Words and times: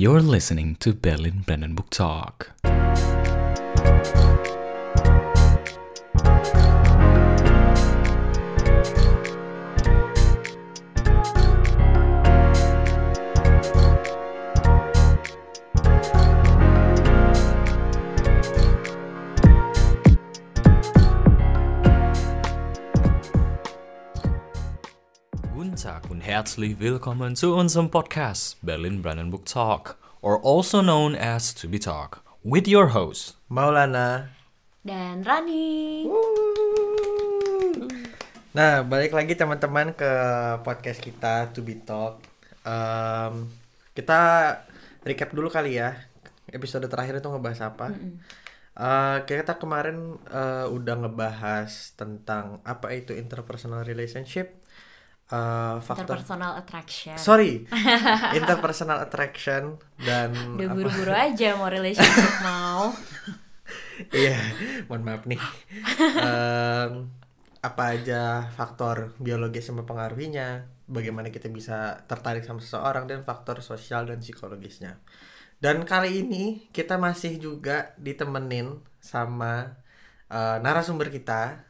You're 0.00 0.20
listening 0.20 0.76
to 0.76 0.92
Berlin 0.92 1.42
Brandenburg 1.44 1.90
Talk. 1.90 2.52
Herzlich 26.58 26.82
willkommen 26.82 27.38
zu 27.38 27.54
unserem 27.54 27.86
Podcast 27.86 28.58
Berlin 28.66 28.98
Brandenburg 28.98 29.46
Talk, 29.46 29.94
or 30.18 30.42
also 30.42 30.82
known 30.82 31.14
as 31.14 31.54
To 31.54 31.70
Be 31.70 31.78
Talk, 31.78 32.18
with 32.42 32.66
your 32.66 32.90
host. 32.90 33.38
Maulana. 33.46 34.34
dan 34.82 35.22
Rani. 35.22 36.10
Nah, 38.58 38.82
balik 38.82 39.14
lagi 39.14 39.38
teman-teman 39.38 39.94
ke 39.94 40.10
podcast 40.66 40.98
kita 40.98 41.54
To 41.54 41.62
Be 41.62 41.78
Talk. 41.78 42.26
Em, 42.66 43.46
kita 43.94 44.18
recap 45.06 45.30
dulu 45.30 45.54
kali 45.54 45.78
ya. 45.78 45.94
Episode 46.50 46.90
terakhir 46.90 47.22
itu 47.22 47.30
ngebahas 47.30 47.70
apa? 47.70 47.94
Eh, 48.74 49.18
kita 49.30 49.62
kemarin 49.62 50.18
eh, 50.26 50.66
udah 50.66 51.06
ngebahas 51.06 51.94
tentang 51.94 52.58
apa 52.66 52.90
itu 52.98 53.14
interpersonal 53.14 53.86
relationship, 53.86 54.58
eh, 55.28 55.76
faktor 55.78 56.16
Interpersonal 56.16 56.52
attraction. 56.56 57.16
sorry, 57.16 57.68
interpersonal 58.38 58.98
attraction 59.00 59.76
dan 59.98 60.32
Udah 60.56 60.66
apa- 60.66 60.74
buru-buru 60.74 61.12
aja 61.12 61.48
mau 61.54 61.68
relationship 61.68 62.34
mau. 62.48 62.92
Iya, 64.08 64.38
mohon 64.86 65.02
maaf 65.02 65.26
nih. 65.26 65.36
Em, 66.16 66.92
apa 67.58 67.82
aja 67.90 68.46
faktor 68.48 69.12
biologis 69.18 69.66
yang 69.66 69.82
mempengaruhinya, 69.82 70.48
bagaimana 70.86 71.28
kita 71.28 71.50
bisa 71.50 72.06
tertarik 72.06 72.40
sama 72.42 72.62
seseorang 72.62 73.04
dan 73.04 73.20
faktor 73.20 73.60
sosial 73.60 74.06
dan 74.06 74.18
psikologisnya. 74.18 75.02
Dan 75.58 75.82
kali 75.82 76.22
ini 76.22 76.70
kita 76.70 76.96
masih 76.96 77.36
juga 77.36 77.92
ditemenin 77.98 78.78
sama 78.96 79.76
eh, 80.28 80.56
narasumber 80.58 81.10
kita 81.10 81.66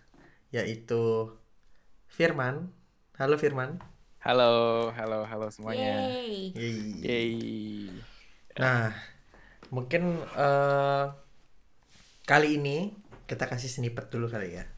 yaitu 0.50 1.32
Firman. 2.06 2.72
Halo 3.18 3.34
Firman. 3.34 3.82
Halo, 4.22 4.94
halo, 4.94 5.26
halo 5.26 5.50
semuanya. 5.50 6.06
Yeay. 6.06 6.54
Yeay. 6.54 6.78
Yeay. 7.02 7.34
Nah, 8.62 8.94
mungkin 9.74 10.22
eh, 10.22 11.04
kali 12.30 12.62
ini 12.62 12.94
kita 13.26 13.50
kasih 13.50 13.66
snippet 13.66 14.14
dulu 14.14 14.30
kali 14.30 14.62
ya. 14.62 14.70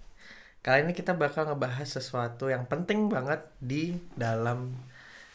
Kali 0.64 0.88
ini 0.88 0.96
kita 0.96 1.20
bakal 1.20 1.52
ngebahas 1.52 1.84
sesuatu 1.84 2.48
yang 2.48 2.64
penting 2.64 3.12
banget 3.12 3.44
di 3.60 4.00
dalam 4.16 4.72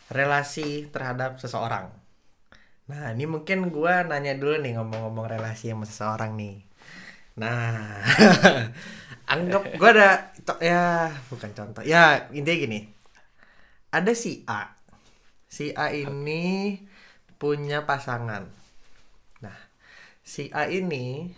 relasi 0.09 0.89
terhadap 0.89 1.37
seseorang. 1.37 1.93
Nah, 2.89 3.13
ini 3.13 3.29
mungkin 3.29 3.69
gua 3.69 4.01
nanya 4.01 4.33
dulu 4.33 4.57
nih 4.57 4.81
ngomong-ngomong 4.81 5.29
relasi 5.29 5.69
sama 5.69 5.85
seseorang 5.85 6.33
nih. 6.33 6.57
Nah, 7.37 8.01
anggap 9.37 9.77
gua 9.77 9.89
ada 9.93 10.09
ya 10.57 11.13
bukan 11.29 11.53
contoh. 11.53 11.85
Ya, 11.85 12.33
intinya 12.33 12.57
gini. 12.65 12.94
Ada 13.95 14.11
si 14.11 14.43
A. 14.43 14.75
Si 15.47 15.71
A 15.71 15.95
ini 15.95 16.75
punya 17.39 17.87
pasangan. 17.87 18.43
Nah, 19.39 19.57
si 20.19 20.51
A 20.51 20.67
ini 20.67 21.31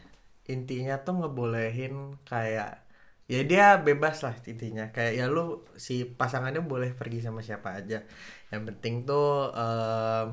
intinya 0.49 0.97
tuh 1.05 1.22
ngebolehin 1.22 2.17
kayak 2.25 2.81
ya 3.27 3.44
dia 3.44 3.75
bebas 3.83 4.23
lah 4.23 4.31
intinya 4.48 4.87
kayak 4.95 5.20
ya 5.20 5.27
lu 5.27 5.67
si 5.76 6.08
pasangannya 6.08 6.64
boleh 6.64 6.95
pergi 6.95 7.20
sama 7.20 7.43
siapa 7.43 7.76
aja 7.76 7.99
yang 8.48 8.64
penting 8.64 9.04
tuh 9.04 9.52
em, 9.52 10.27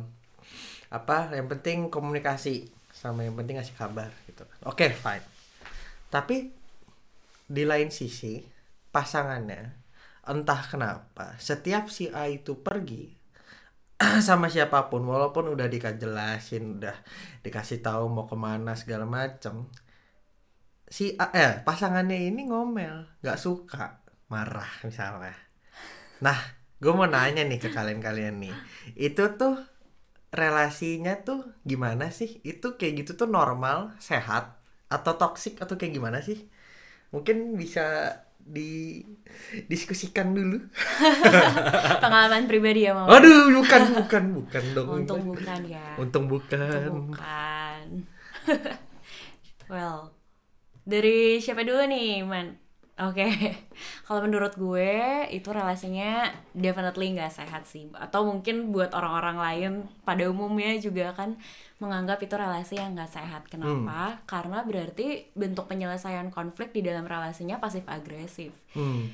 apa 0.95 1.35
yang 1.35 1.51
penting 1.51 1.91
komunikasi 1.91 2.71
sama 2.95 3.27
yang 3.27 3.35
penting 3.35 3.59
ngasih 3.59 3.75
kabar 3.75 4.15
gitu 4.31 4.47
oke 4.63 4.87
fine 4.95 5.27
tapi 6.07 6.55
di 7.51 7.67
lain 7.67 7.91
sisi 7.91 8.39
pasangannya 8.95 9.84
entah 10.29 10.61
kenapa 10.67 11.37
setiap 11.37 11.93
si 11.93 12.09
A 12.11 12.29
itu 12.29 12.61
pergi 12.61 13.13
sama 14.29 14.51
siapa 14.51 14.91
pun 14.91 15.07
walaupun 15.07 15.55
udah 15.55 15.69
dikajelasin 15.71 16.81
udah 16.81 16.97
dikasih 17.45 17.81
tahu 17.85 18.11
mau 18.11 18.27
ke 18.27 18.37
mana 18.37 18.73
segala 18.75 19.07
macem 19.07 19.69
si 20.89 21.17
A, 21.19 21.31
eh 21.35 21.53
pasangannya 21.67 22.29
ini 22.31 22.47
ngomel 22.47 23.19
nggak 23.23 23.41
suka 23.41 24.05
marah 24.31 24.71
misalnya. 24.87 25.35
Nah 26.23 26.39
gue 26.79 26.93
mau 26.93 27.09
nanya 27.09 27.43
nih 27.47 27.59
ke 27.63 27.69
kalian-kalian 27.73 28.37
nih 28.45 28.55
itu 28.99 29.25
tuh 29.41 29.55
relasinya 30.35 31.15
tuh 31.27 31.41
gimana 31.67 32.11
sih? 32.11 32.43
Itu 32.43 32.77
kayak 32.79 33.07
gitu 33.07 33.13
tuh 33.21 33.29
normal 33.31 33.95
sehat 34.03 34.59
atau 34.91 35.13
toksik 35.21 35.63
atau 35.63 35.75
kayak 35.79 35.95
gimana 35.99 36.19
sih? 36.23 36.39
Mungkin 37.15 37.55
bisa 37.59 37.83
didiskusikan 38.45 40.37
dulu 40.37 40.61
Pengalaman 42.05 42.45
pribadi 42.45 42.85
ya 42.85 42.93
mau. 42.93 43.09
Aduh, 43.09 43.49
bukan, 43.57 43.83
bukan, 44.05 44.25
bukan 44.37 44.65
dong. 44.77 44.89
Untung 44.93 45.23
bukan 45.25 45.61
ya. 45.65 45.97
Untung 45.97 46.25
bukan. 46.29 46.89
Untung 46.93 47.09
bukan. 47.17 47.85
well, 49.73 50.13
dari 50.85 51.41
siapa 51.41 51.65
dulu 51.65 51.89
nih, 51.89 52.21
Man? 52.25 52.61
Oke, 52.95 53.27
kalau 54.07 54.23
menurut 54.23 54.55
gue 54.55 55.27
itu 55.35 55.51
relasinya 55.51 56.31
definitely 56.55 57.11
nggak 57.11 57.35
sehat 57.35 57.67
sih. 57.67 57.91
Atau 57.91 58.23
mungkin 58.23 58.71
buat 58.71 58.95
orang-orang 58.95 59.37
lain 59.41 59.73
pada 60.07 60.31
umumnya 60.31 60.79
juga 60.79 61.11
kan 61.11 61.35
menganggap 61.85 62.17
itu 62.25 62.33
relasi 62.33 62.81
yang 62.81 62.97
nggak 62.97 63.13
sehat. 63.13 63.43
Kenapa? 63.53 64.25
Karena 64.25 64.65
berarti 64.65 65.29
bentuk 65.37 65.69
penyelesaian 65.69 66.33
konflik 66.33 66.73
di 66.73 66.81
dalam 66.81 67.05
relasinya 67.05 67.61
pasif 67.61 67.85
agresif. 67.85 68.57
Hmm. 68.73 69.13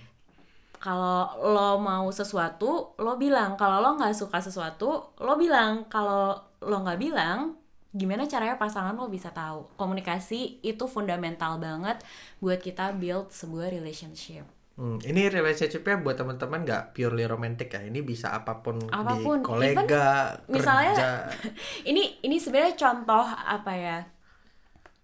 Kalau 0.78 1.36
lo 1.42 1.76
mau 1.82 2.06
sesuatu, 2.08 2.94
lo 2.96 3.18
bilang. 3.18 3.58
Kalau 3.58 3.82
lo 3.82 3.98
nggak 3.98 4.14
suka 4.14 4.38
sesuatu, 4.38 5.12
lo 5.18 5.34
bilang. 5.34 5.90
Kalau 5.90 6.38
lo 6.62 6.76
nggak 6.86 7.00
bilang, 7.02 7.58
gimana 7.90 8.24
caranya 8.30 8.56
pasangan 8.56 8.94
lo 8.94 9.10
bisa 9.10 9.34
tahu? 9.34 9.66
Komunikasi 9.74 10.62
itu 10.62 10.84
fundamental 10.86 11.58
banget 11.58 12.00
buat 12.38 12.62
kita 12.62 12.94
build 12.96 13.34
sebuah 13.34 13.74
relationship. 13.74 14.46
Hmm, 14.80 14.96
ini 15.02 15.28
relationshipnya 15.28 16.00
buat 16.00 16.16
teman-teman 16.16 16.64
nggak 16.64 16.82
purely 16.90 17.28
romantic 17.28 17.68
ya. 17.68 17.84
Ini 17.84 18.00
bisa 18.00 18.32
apa 18.32 18.58
pun, 18.58 18.80
Apa 18.80 19.12
pun, 19.14 19.38
di 19.38 19.44
kolega, 19.44 20.40
even 20.40 20.56
misalnya- 20.56 20.96
kerja. 20.96 21.10
Ini 21.90 22.02
ini 22.22 22.36
sebenarnya 22.36 22.74
contoh 22.74 23.20
apa 23.28 23.72
ya? 23.72 23.98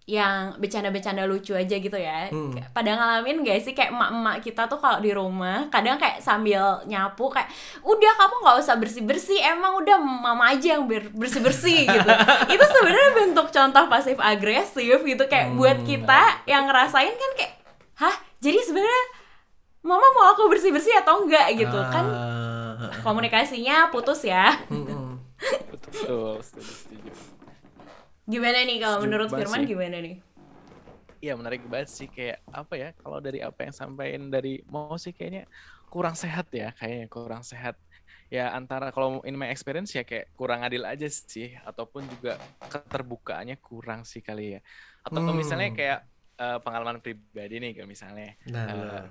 Yang 0.07 0.57
bercanda-bercanda 0.57 1.23
lucu 1.23 1.53
aja 1.53 1.75
gitu 1.75 1.93
ya. 1.93 2.25
Hmm. 2.25 2.57
Pada 2.71 2.89
ngalamin 2.89 3.43
gak 3.43 3.59
sih 3.59 3.75
kayak 3.75 3.91
emak-emak 3.91 4.39
kita 4.39 4.65
tuh 4.65 4.79
kalau 4.79 4.97
di 4.97 5.11
rumah 5.11 5.67
kadang 5.67 5.99
kayak 5.99 6.23
sambil 6.23 6.81
nyapu 6.83 7.27
kayak 7.27 7.45
udah 7.83 8.11
kamu 8.15 8.35
nggak 8.39 8.57
usah 8.57 8.75
bersih-bersih 8.77 9.37
emang 9.45 9.77
udah 9.77 9.99
mama 9.99 10.47
aja 10.47 10.73
yang 10.73 10.87
ber- 10.87 11.11
bersih-bersih 11.11 11.85
gitu. 11.93 12.11
Itu 12.47 12.65
sebenarnya 12.65 13.09
bentuk 13.15 13.51
contoh 13.51 13.83
pasif 13.85 14.17
agresif 14.17 14.97
gitu 14.97 15.23
kayak 15.23 15.51
Hmm. 15.51 15.59
buat 15.59 15.77
kita 15.83 16.21
yang 16.45 16.65
ngerasain 16.65 17.13
kan 17.13 17.31
kayak 17.35 17.53
hah 17.97 18.15
jadi 18.39 18.57
sebenarnya 18.59 19.03
mama 19.85 20.07
mau 20.15 20.25
aku 20.33 20.49
bersih-bersih 20.51 20.99
atau 21.01 21.23
enggak 21.25 21.47
gitu 21.55 21.77
kan 21.87 22.05
Ah, 22.07 22.91
komunikasinya 23.05 23.89
putus 23.93 24.23
ya. 24.25 24.51
mm-mm. 24.69 25.17
Betul, 25.71 26.41
setuju, 26.43 26.73
setuju. 26.73 27.11
Gimana 28.27 28.59
nih 28.67 28.77
kalau 28.83 28.99
menurut 28.99 29.31
Firman 29.31 29.63
sih. 29.63 29.71
gimana 29.71 29.97
nih? 30.03 30.15
Iya 31.17 31.33
menarik 31.33 31.65
banget 31.65 31.89
sih 31.89 32.07
kayak 32.13 32.45
apa 32.53 32.73
ya 32.77 32.89
kalau 32.93 33.17
dari 33.17 33.41
apa 33.41 33.65
yang 33.65 33.73
sampaikan 33.73 34.29
dari 34.29 34.61
mau 34.69 34.93
sih 35.01 35.17
kayaknya 35.17 35.49
kurang 35.89 36.13
sehat 36.13 36.45
ya 36.53 36.69
kayaknya 36.77 37.07
kurang 37.09 37.41
sehat 37.41 37.73
ya 38.29 38.53
antara 38.53 38.93
kalau 38.93 39.25
in 39.25 39.33
my 39.33 39.49
experience 39.49 39.97
ya 39.97 40.05
kayak 40.05 40.29
kurang 40.37 40.61
adil 40.61 40.85
aja 40.85 41.09
sih 41.09 41.57
ataupun 41.65 42.05
juga 42.05 42.37
keterbukaannya 42.69 43.57
kurang 43.57 44.05
sih 44.05 44.21
kali 44.21 44.57
ya 44.57 44.61
atau 45.01 45.25
Hmm. 45.25 45.37
misalnya 45.41 45.69
kayak 45.73 45.99
eh, 46.37 46.59
pengalaman 46.61 47.01
pribadi 47.01 47.55
nih 47.57 47.71
kayak 47.81 47.89
misalnya 47.89 48.37
Nah, 48.45 48.65
eh, 48.69 49.03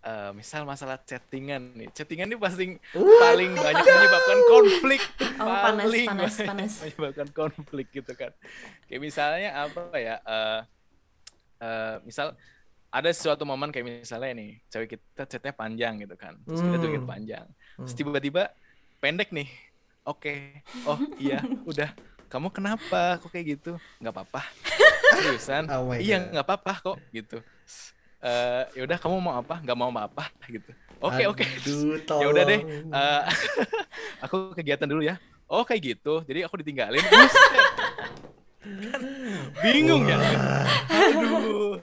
eh, 0.00 0.30
misal 0.32 0.64
masalah 0.64 0.96
chattingan 1.00 1.76
nih. 1.76 1.88
Chattingan 1.92 2.32
ini 2.32 2.38
pasti 2.40 2.64
paling 2.94 3.52
banyak 3.52 3.84
menyebabkan 3.84 4.38
konflik. 4.48 5.02
Oh, 5.40 5.46
panas, 5.48 5.84
paling 5.84 6.06
panas, 6.08 6.34
banyak 6.36 6.48
panas. 6.48 6.72
menyebabkan 6.82 7.28
konflik 7.32 7.86
gitu 7.92 8.12
kan. 8.16 8.32
Kayak 8.88 9.00
misalnya 9.00 9.50
apa 9.56 9.82
ya 9.96 10.16
eh 10.20 10.60
eh, 11.60 11.94
misal 12.04 12.32
ada 12.90 13.10
suatu 13.14 13.46
momen 13.46 13.70
kayak 13.70 14.02
misalnya 14.02 14.34
nih 14.34 14.58
cewek 14.66 14.98
kita 14.98 15.22
chatnya 15.28 15.52
panjang 15.54 16.00
gitu 16.02 16.16
kan. 16.18 16.34
Terus 16.42 16.60
kita 16.64 16.76
tuh 16.76 16.90
Hmm. 16.90 17.06
panjang. 17.06 17.46
Terus 17.78 17.94
tiba-tiba 17.94 18.42
pendek 18.98 19.30
nih. 19.30 19.48
Oke. 20.08 20.64
Oh 20.88 20.98
iya. 21.20 21.44
Udah. 21.70 21.92
Kamu 22.30 22.50
kenapa? 22.54 23.18
Kok 23.18 23.30
kayak 23.30 23.58
gitu? 23.58 23.72
Nggak 23.98 24.14
apa-apa. 24.16 24.42
Seriusan? 25.18 25.66
Oh 25.70 25.90
iya 25.94 26.30
nggak 26.30 26.46
apa-apa 26.46 26.72
kok 26.78 26.98
gitu 27.10 27.42
Eh 28.20 28.62
ya 28.76 28.82
udah 28.84 28.98
kamu 29.00 29.16
mau 29.20 29.34
apa? 29.40 29.60
Nggak 29.64 29.76
mau 29.76 29.90
apa 29.96 30.28
gitu. 30.54 30.70
Oke 31.00 31.24
oke. 31.24 31.44
Aduh, 31.44 31.96
ya 32.22 32.26
udah 32.28 32.44
deh 32.44 32.60
eh, 32.84 33.22
aku 34.24 34.52
kegiatan 34.52 34.84
dulu 34.84 35.00
ya. 35.00 35.16
Oh 35.48 35.64
kayak 35.64 35.96
gitu. 35.96 36.20
Jadi 36.28 36.44
aku 36.44 36.60
ditinggalin. 36.60 37.02
Kan 38.60 39.02
bingung 39.64 40.04
ya? 40.04 40.20
Aduh. 40.92 41.80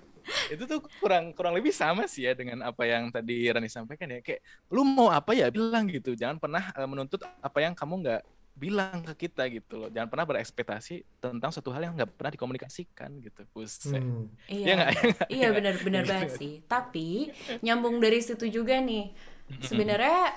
Itu 0.48 0.63
tuh 0.69 0.80
kurang 1.01 1.34
kurang 1.34 1.56
lebih 1.57 1.74
sama 1.74 2.06
sih 2.06 2.28
ya 2.28 2.36
dengan 2.38 2.63
apa 2.63 2.84
yang 2.86 3.10
tadi 3.10 3.50
Rani 3.50 3.68
sampaikan 3.68 4.07
ya. 4.13 4.19
Kayak 4.22 4.45
lu 4.69 4.86
mau 4.86 5.10
apa 5.10 5.34
ya? 5.34 5.50
Bilang 5.50 5.89
gitu. 5.89 6.13
Jangan 6.13 6.38
pernah 6.38 6.69
eh, 6.78 6.88
menuntut 6.88 7.25
apa 7.25 7.57
yang 7.60 7.74
kamu 7.74 8.06
nggak 8.06 8.22
bilang 8.57 9.06
ke 9.06 9.30
kita 9.30 9.45
gitu 9.54 9.77
loh 9.77 9.89
jangan 9.94 10.09
pernah 10.09 10.25
berekspektasi 10.25 11.21
tentang 11.21 11.54
suatu 11.54 11.69
hal 11.69 11.86
yang 11.86 11.94
nggak 11.94 12.09
pernah 12.18 12.33
dikomunikasikan 12.33 13.21
gitu 13.21 13.45
Buset. 13.54 14.01
Hmm. 14.01 14.25
Iya 14.50 14.65
Iya, 14.65 14.74
nggak? 14.75 14.89
Iya 14.98 15.25
iya 15.30 15.48
benar-benar 15.54 16.04
banget 16.09 16.30
sih. 16.33 16.54
Tapi 16.65 17.30
nyambung 17.62 18.01
dari 18.01 18.18
situ 18.18 18.50
juga 18.50 18.81
nih. 18.81 19.13
Sebenarnya 19.62 20.33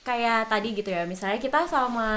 kayak 0.00 0.48
tadi 0.48 0.68
gitu 0.76 0.90
ya. 0.92 1.04
Misalnya 1.08 1.40
kita 1.40 1.64
sama 1.68 2.08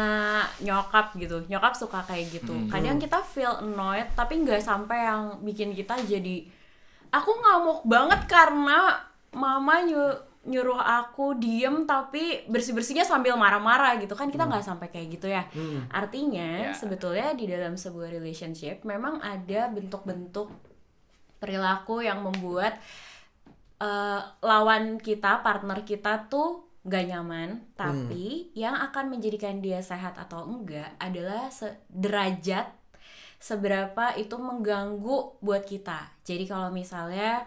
nyokap 0.60 1.16
gitu. 1.16 1.44
Nyokap 1.48 1.74
suka 1.76 2.00
kayak 2.04 2.44
gitu. 2.44 2.52
Hmm. 2.52 2.68
Kadang 2.72 3.00
kita 3.00 3.20
feel 3.24 3.56
annoyed 3.64 4.08
tapi 4.20 4.44
nggak 4.44 4.62
sampai 4.64 5.00
yang 5.08 5.40
bikin 5.44 5.72
kita 5.72 5.96
jadi 6.04 6.48
aku 7.14 7.32
ngamuk 7.32 7.80
banget 7.86 8.22
karena 8.28 9.00
mama 9.34 9.76
nyu- 9.86 10.33
nyuruh 10.44 10.76
aku 10.76 11.40
diem 11.40 11.88
tapi 11.88 12.44
bersih-bersihnya 12.52 13.08
sambil 13.08 13.40
marah-marah 13.40 13.96
gitu 13.96 14.12
kan 14.12 14.28
kita 14.28 14.44
nggak 14.44 14.66
sampai 14.66 14.92
kayak 14.92 15.08
gitu 15.16 15.28
ya. 15.32 15.48
Hmm. 15.56 15.88
Artinya 15.88 16.70
Ya. 16.70 16.76
sebetulnya 16.76 17.32
di 17.32 17.48
dalam 17.48 17.80
sebuah 17.80 18.12
relationship 18.12 18.84
memang 18.84 19.24
ada 19.24 19.72
bentuk-bentuk 19.72 20.52
perilaku 21.40 22.04
yang 22.04 22.24
membuat 22.24 22.76
eh, 23.80 24.22
lawan 24.40 24.96
kita, 25.00 25.44
partner 25.44 25.84
kita 25.84 26.28
tuh 26.28 26.72
gak 26.84 27.08
nyaman, 27.08 27.64
tapi 27.80 28.52
yang 28.56 28.76
akan 28.76 29.08
menjadikan 29.08 29.64
dia 29.64 29.80
sehat 29.80 30.20
atau 30.20 30.44
enggak 30.44 30.92
adalah 31.00 31.48
sederajat 31.48 32.68
seberapa 33.40 34.16
itu 34.16 34.36
mengganggu 34.36 35.40
buat 35.40 35.64
kita. 35.64 36.12
Jadi 36.24 36.48
kalau 36.48 36.72
misalnya 36.72 37.44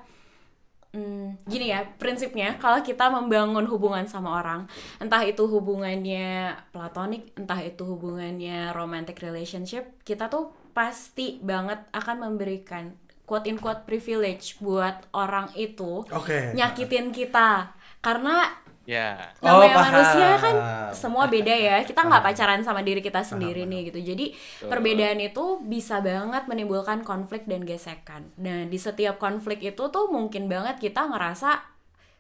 Hmm, 0.97 1.37
gini 1.45 1.69
ya 1.69 1.85
prinsipnya 2.01 2.57
kalau 2.57 2.81
kita 2.81 3.13
membangun 3.13 3.69
hubungan 3.69 4.09
sama 4.09 4.41
orang 4.41 4.65
entah 4.97 5.21
itu 5.29 5.45
hubungannya 5.45 6.57
platonik 6.73 7.37
entah 7.37 7.61
itu 7.61 7.85
hubungannya 7.85 8.73
romantic 8.73 9.21
relationship 9.21 9.85
kita 10.09 10.33
tuh 10.33 10.57
pasti 10.73 11.37
banget 11.45 11.85
akan 11.93 12.33
memberikan 12.33 12.97
quote 13.29 13.45
in 13.45 13.61
quote 13.61 13.85
privilege 13.85 14.57
buat 14.57 15.05
orang 15.13 15.53
itu 15.53 16.01
Oke. 16.09 16.57
nyakitin 16.57 17.13
kita 17.13 17.77
karena 18.01 18.49
ya 18.87 19.19
Oh, 19.43 19.51
namanya 19.59 19.75
paham. 19.75 19.85
manusia 19.91 20.29
kan 20.39 20.55
semua 21.03 21.27
beda 21.27 21.51
ya. 21.51 21.83
Kita 21.83 22.07
nggak 22.07 22.23
pacaran 22.23 22.63
sama 22.63 22.81
diri 22.81 23.03
kita 23.03 23.21
sendiri 23.21 23.67
nih 23.67 23.91
gitu. 23.91 23.99
Jadi 24.01 24.31
perbedaan 24.63 25.19
itu 25.19 25.59
bisa 25.61 25.99
banget 25.99 26.47
menimbulkan 26.47 27.03
konflik 27.03 27.45
dan 27.45 27.67
gesekan. 27.67 28.31
Nah 28.39 28.65
di 28.65 28.79
setiap 28.79 29.19
konflik 29.19 29.59
itu 29.61 29.91
tuh 29.91 30.07
mungkin 30.07 30.47
banget 30.47 30.79
kita 30.79 31.03
ngerasa 31.05 31.75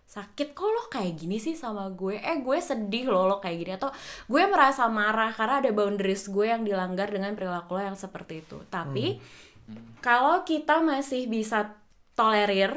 sakit 0.06 0.54
kok 0.54 0.66
lo 0.66 0.86
kayak 0.86 1.18
gini 1.18 1.38
sih 1.38 1.54
sama 1.54 1.86
gue? 1.90 2.18
Eh 2.18 2.38
gue 2.38 2.58
sedih 2.58 3.06
lo 3.06 3.26
lo 3.26 3.36
kayak 3.38 3.56
gini. 3.58 3.72
Atau 3.74 3.90
gue 4.26 4.42
merasa 4.46 4.86
marah 4.86 5.30
karena 5.30 5.62
ada 5.62 5.70
boundaries 5.70 6.26
gue 6.26 6.46
yang 6.46 6.62
dilanggar 6.62 7.10
dengan 7.10 7.34
perilaku 7.34 7.78
lo 7.78 7.82
yang 7.82 7.98
seperti 7.98 8.42
itu. 8.42 8.58
Tapi 8.66 9.18
kalau 9.98 10.42
kita 10.42 10.78
masih 10.78 11.26
bisa 11.26 11.74
tolerir 12.14 12.74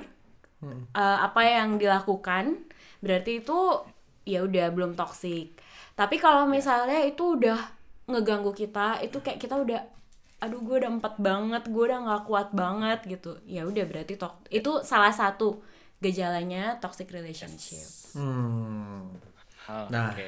uh, 0.94 1.18
apa 1.21 1.42
yang 1.45 1.77
dilakukan 1.77 2.65
berarti 3.00 3.44
itu 3.44 3.60
ya 4.28 4.44
udah 4.46 4.69
belum 4.75 4.94
toksik 4.96 5.56
tapi 5.96 6.16
kalau 6.19 6.48
misalnya 6.48 7.04
itu 7.04 7.36
udah 7.36 7.60
ngeganggu 8.10 8.51
kita 8.56 9.00
itu 9.06 9.18
kayak 9.22 9.40
kita 9.40 9.56
udah 9.60 9.81
aduh 10.40 10.63
gue 10.63 10.75
udah 10.80 10.92
empat 10.98 11.19
banget 11.19 11.63
gue 11.68 11.84
udah 11.84 12.00
nggak 12.07 12.24
kuat 12.24 12.48
banget 12.56 13.00
gitu 13.06 13.36
ya 13.44 13.68
udah 13.68 13.84
berarti 13.84 14.16
tok 14.16 14.48
itu 14.48 14.80
salah 14.88 15.12
satu 15.12 15.60
gejalanya 16.00 16.80
toxic 16.80 17.12
relationship 17.12 17.84
Hmm. 18.10 19.06
Nah. 19.69 20.10
oke 20.10 20.25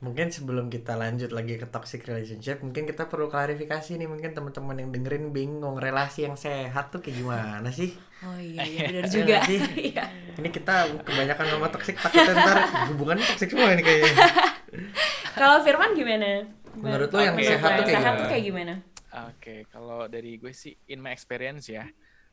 Mungkin 0.00 0.32
sebelum 0.32 0.72
kita 0.72 0.96
lanjut 0.96 1.28
lagi 1.28 1.60
ke 1.60 1.68
toxic 1.68 2.08
relationship, 2.08 2.64
mungkin 2.64 2.88
kita 2.88 3.04
perlu 3.04 3.28
klarifikasi 3.28 4.00
nih 4.00 4.08
mungkin 4.08 4.32
teman-teman 4.32 4.80
yang 4.80 4.88
dengerin 4.96 5.28
bingung 5.28 5.76
relasi 5.76 6.24
yang 6.24 6.40
sehat 6.40 6.88
tuh 6.88 7.04
kayak 7.04 7.20
gimana 7.20 7.68
sih? 7.68 7.92
oh 8.20 8.36
iya 8.36 8.64
iya 8.64 8.80
benar 8.88 9.04
Iya 9.08 9.12
juga? 9.12 9.38
Iya. 9.76 10.04
Ini 10.40 10.48
kita 10.52 10.74
kebanyakan 11.04 11.44
ngomong 11.52 11.72
toxic 11.72 11.96
takutnya 12.00 12.32
ntar 12.32 12.56
hubungannya 12.92 13.24
toxic 13.28 13.48
semua 13.52 13.76
ini 13.76 13.82
kayaknya. 13.84 14.12
kalau 15.40 15.60
Firman 15.64 15.92
gimana 15.92 16.48
Menurut 16.70 17.10
lo 17.10 17.20
yang 17.20 17.36
Oke. 17.36 17.50
sehat 17.50 17.70
tuh 17.76 17.84
kayak 17.84 17.96
sehat 17.98 18.12
gimana? 18.14 18.20
tuh 18.20 18.26
kayak 18.30 18.44
gimana 18.46 18.74
Oke, 19.10 19.54
kalau 19.74 20.06
dari 20.06 20.38
gue 20.38 20.54
sih 20.54 20.70
in 20.86 21.02
my 21.02 21.10
experience 21.10 21.66
ya, 21.66 21.82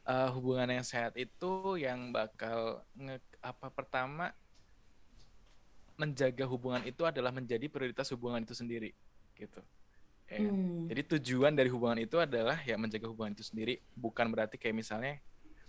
eh, 0.05 0.29
hubungan 0.29 0.69
yang 0.69 0.85
sehat 0.85 1.17
itu 1.17 1.73
yang 1.81 2.13
bakal 2.13 2.85
nge 2.93 3.17
apa 3.41 3.73
pertama 3.73 4.29
menjaga 5.97 6.45
hubungan 6.45 6.85
itu 6.85 7.01
adalah 7.03 7.33
menjadi 7.33 7.65
prioritas 7.67 8.13
hubungan 8.13 8.45
itu 8.45 8.53
sendiri, 8.53 8.93
gitu. 9.33 9.59
Ya 10.29 10.37
kan? 10.37 10.53
Hmm. 10.53 10.85
Jadi 10.87 11.01
tujuan 11.17 11.57
dari 11.57 11.67
hubungan 11.73 11.97
itu 11.97 12.21
adalah 12.21 12.61
ya 12.61 12.77
menjaga 12.77 13.09
hubungan 13.09 13.33
itu 13.33 13.43
sendiri, 13.43 13.81
bukan 13.97 14.29
berarti 14.29 14.61
kayak 14.61 14.77
misalnya 14.77 15.17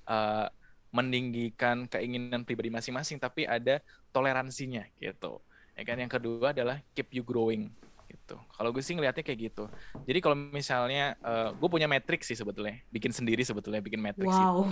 eh, 0.05 0.47
meninggikan 0.93 1.89
keinginan 1.89 2.45
pribadi 2.45 2.69
masing-masing, 2.69 3.17
tapi 3.17 3.49
ada 3.49 3.81
toleransinya, 4.13 4.85
gitu. 5.01 5.41
Ya 5.73 5.83
kan 5.89 5.97
yang 5.97 6.13
kedua 6.13 6.53
adalah 6.53 6.85
keep 6.93 7.09
you 7.17 7.25
growing, 7.25 7.73
gitu. 8.09 8.37
Kalau 8.37 8.69
gue 8.73 8.85
sih 8.85 8.97
ngelihatnya 8.97 9.25
kayak 9.25 9.53
gitu. 9.53 9.65
Jadi 10.05 10.19
kalau 10.21 10.37
misalnya 10.37 11.17
eh, 11.25 11.49
gue 11.57 11.69
punya 11.73 11.89
metrik 11.89 12.21
sih 12.21 12.37
sebetulnya, 12.37 12.85
bikin 12.93 13.13
sendiri 13.17 13.41
sebetulnya 13.45 13.81
bikin 13.81 14.01
metrik 14.01 14.29
wow 14.29 14.65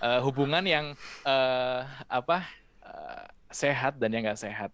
Eh, 0.00 0.20
hubungan 0.24 0.64
yang 0.64 0.96
eh, 1.28 1.80
apa 2.08 2.63
eh, 2.84 3.26
sehat 3.50 3.96
dan 3.98 4.12
yang 4.12 4.28
nggak 4.28 4.40
sehat 4.40 4.70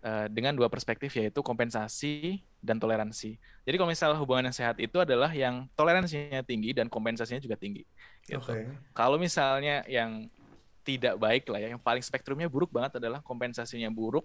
Eh, 0.00 0.32
dengan 0.32 0.56
dua 0.56 0.72
perspektif 0.72 1.12
yaitu 1.12 1.44
kompensasi 1.44 2.40
dan 2.64 2.80
toleransi. 2.80 3.36
Jadi 3.36 3.76
kalau 3.76 3.92
misalnya 3.92 4.16
hubungan 4.16 4.48
yang 4.48 4.56
sehat 4.56 4.80
itu 4.80 4.96
adalah 4.96 5.28
yang 5.28 5.68
toleransinya 5.76 6.40
tinggi 6.40 6.72
dan 6.72 6.88
kompensasinya 6.88 7.36
juga 7.36 7.52
tinggi. 7.60 7.84
Gitu. 8.24 8.40
Oke. 8.40 8.64
Kalau 8.96 9.20
misalnya 9.20 9.84
yang 9.84 10.32
tidak 10.88 11.20
baik 11.20 11.44
lah 11.52 11.60
ya, 11.60 11.76
yang 11.76 11.82
paling 11.84 12.00
spektrumnya 12.00 12.48
buruk 12.48 12.72
banget 12.72 12.96
adalah 12.96 13.20
kompensasinya 13.20 13.92
buruk, 13.92 14.24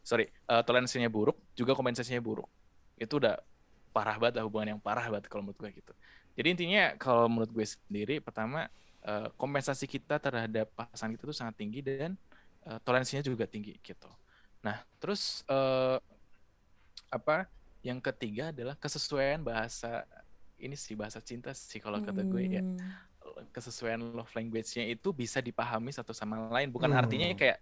sorry, 0.00 0.32
eh, 0.32 0.62
toleransinya 0.64 1.12
buruk, 1.12 1.36
juga 1.52 1.76
kompensasinya 1.76 2.24
buruk. 2.24 2.48
Itu 2.96 3.20
udah 3.20 3.36
parah 3.92 4.16
banget 4.16 4.40
lah 4.40 4.48
hubungan 4.48 4.72
yang 4.72 4.80
parah 4.80 5.04
banget 5.04 5.28
kalau 5.28 5.44
menurut 5.44 5.60
gue 5.60 5.84
gitu. 5.84 5.92
Jadi 6.32 6.48
intinya 6.48 6.96
kalau 6.96 7.28
menurut 7.28 7.52
gue 7.52 7.66
sendiri, 7.68 8.24
pertama 8.24 8.72
kompensasi 9.40 9.88
kita 9.88 10.20
terhadap 10.20 10.68
pasangan 10.76 11.16
kita 11.16 11.24
tuh 11.24 11.32
sangat 11.32 11.56
tinggi 11.56 11.80
dan 11.80 12.20
eh, 12.66 12.78
toleransinya 12.84 13.22
juga 13.30 13.44
tinggi 13.50 13.72
gitu. 13.86 14.08
Nah 14.64 14.76
terus 15.00 15.42
eh, 15.50 15.98
apa? 17.10 17.46
Yang 17.80 18.00
ketiga 18.12 18.42
adalah 18.52 18.76
kesesuaian 18.76 19.40
bahasa 19.40 20.04
ini 20.60 20.76
sih 20.76 20.92
bahasa 21.00 21.20
cinta 21.24 21.50
sih 21.56 21.80
kalau 21.80 21.98
kata 22.04 22.20
gue 22.28 22.60
ya 22.60 22.62
Hmm. 22.62 23.10
kesesuaian 23.54 24.00
love 24.00 24.32
language-nya 24.36 24.84
itu 24.92 25.08
bisa 25.12 25.38
dipahami 25.40 25.90
satu 25.92 26.12
sama 26.16 26.36
lain 26.52 26.68
bukan 26.72 26.90
Hmm. 26.90 26.96
artinya 26.96 27.32
kayak 27.36 27.58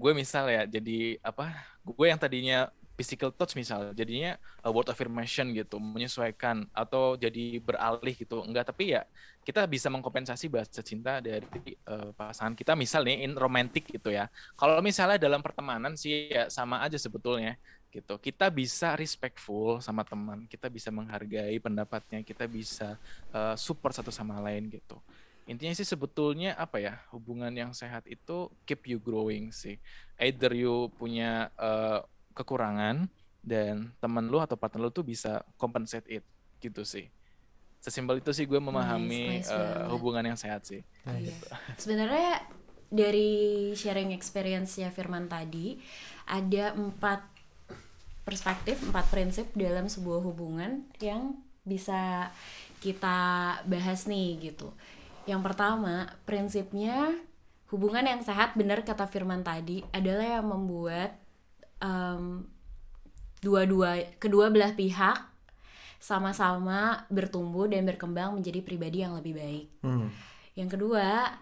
gue 0.00 0.12
misal 0.16 0.44
ya 0.50 0.62
jadi 0.66 1.20
apa 1.22 1.54
gue 1.86 2.06
yang 2.10 2.20
tadinya 2.20 2.56
physical 2.98 3.30
touch 3.34 3.54
misal 3.58 3.90
jadinya 3.94 4.38
word 4.66 4.88
affirmation 4.90 5.50
gitu 5.54 5.76
menyesuaikan 5.82 6.66
atau 6.74 7.14
jadi 7.18 7.58
beralih 7.62 8.14
gitu 8.16 8.42
enggak 8.46 8.70
tapi 8.70 8.94
ya 8.96 9.02
kita 9.44 9.68
bisa 9.68 9.92
mengkompensasi 9.92 10.48
bahasa 10.48 10.80
cinta 10.80 11.20
dari 11.20 11.44
eh, 11.76 12.10
pasangan 12.16 12.56
kita. 12.56 12.72
Misal 12.72 13.04
nih 13.04 13.28
in 13.28 13.36
romantic 13.36 13.84
gitu 13.84 14.08
ya. 14.08 14.26
Kalau 14.56 14.80
misalnya 14.80 15.20
dalam 15.20 15.44
pertemanan 15.44 15.94
sih 15.94 16.32
ya 16.32 16.48
sama 16.48 16.80
aja 16.80 16.96
sebetulnya 16.96 17.60
gitu. 17.92 18.16
Kita 18.16 18.48
bisa 18.48 18.96
respectful 18.96 19.84
sama 19.84 20.02
teman 20.02 20.48
kita 20.48 20.72
bisa 20.72 20.88
menghargai 20.88 21.60
pendapatnya 21.60 22.24
kita 22.24 22.48
bisa 22.48 22.96
eh, 23.30 23.54
support 23.60 23.92
satu 23.92 24.08
sama 24.08 24.40
lain 24.40 24.72
gitu. 24.72 24.96
Intinya 25.44 25.76
sih 25.76 25.84
sebetulnya 25.84 26.56
apa 26.56 26.80
ya 26.80 26.96
hubungan 27.12 27.52
yang 27.52 27.76
sehat 27.76 28.08
itu 28.08 28.48
keep 28.64 28.88
you 28.88 28.96
growing 28.96 29.52
sih. 29.52 29.76
Either 30.16 30.56
you 30.56 30.88
punya 30.96 31.52
eh, 31.60 32.00
kekurangan 32.32 33.06
dan 33.44 33.92
teman 34.00 34.24
lu 34.24 34.40
atau 34.40 34.56
partner 34.56 34.88
lu 34.88 34.90
tuh 34.90 35.04
bisa 35.04 35.44
compensate 35.60 36.08
it 36.08 36.24
gitu 36.64 36.80
sih 36.80 37.12
sesimpel 37.84 38.24
itu 38.24 38.32
sih 38.32 38.48
gue 38.48 38.56
memahami 38.56 39.44
nice 39.44 39.52
eh, 39.52 39.60
banget. 39.60 39.92
hubungan 39.92 40.24
yang 40.32 40.38
sehat 40.40 40.64
sih 40.64 40.80
Iya. 41.04 41.36
Sebenarnya 41.76 42.40
dari 42.88 43.72
sharing 43.76 44.16
experience 44.16 44.80
ya 44.80 44.88
Firman 44.88 45.28
tadi 45.28 45.76
ada 46.24 46.72
empat 46.72 47.20
perspektif, 48.24 48.80
empat 48.80 49.12
prinsip 49.12 49.52
dalam 49.52 49.84
sebuah 49.84 50.24
hubungan 50.24 50.88
yang 50.96 51.36
bisa 51.60 52.32
kita 52.80 53.60
bahas 53.68 54.08
nih 54.08 54.52
gitu. 54.52 54.72
Yang 55.28 55.52
pertama, 55.52 56.08
prinsipnya 56.24 57.12
hubungan 57.68 58.04
yang 58.04 58.24
sehat 58.24 58.56
benar 58.56 58.80
kata 58.80 59.04
Firman 59.04 59.44
tadi 59.44 59.84
adalah 59.92 60.40
yang 60.40 60.48
membuat 60.48 61.16
em, 61.84 62.48
dua-dua 63.44 64.16
kedua 64.16 64.48
belah 64.48 64.72
pihak 64.72 65.33
sama-sama 66.04 67.08
bertumbuh 67.08 67.64
dan 67.64 67.88
berkembang 67.88 68.36
menjadi 68.36 68.60
pribadi 68.60 69.00
yang 69.00 69.16
lebih 69.16 69.40
baik. 69.40 69.66
Hmm. 69.80 70.12
Yang 70.52 70.76
kedua, 70.76 71.32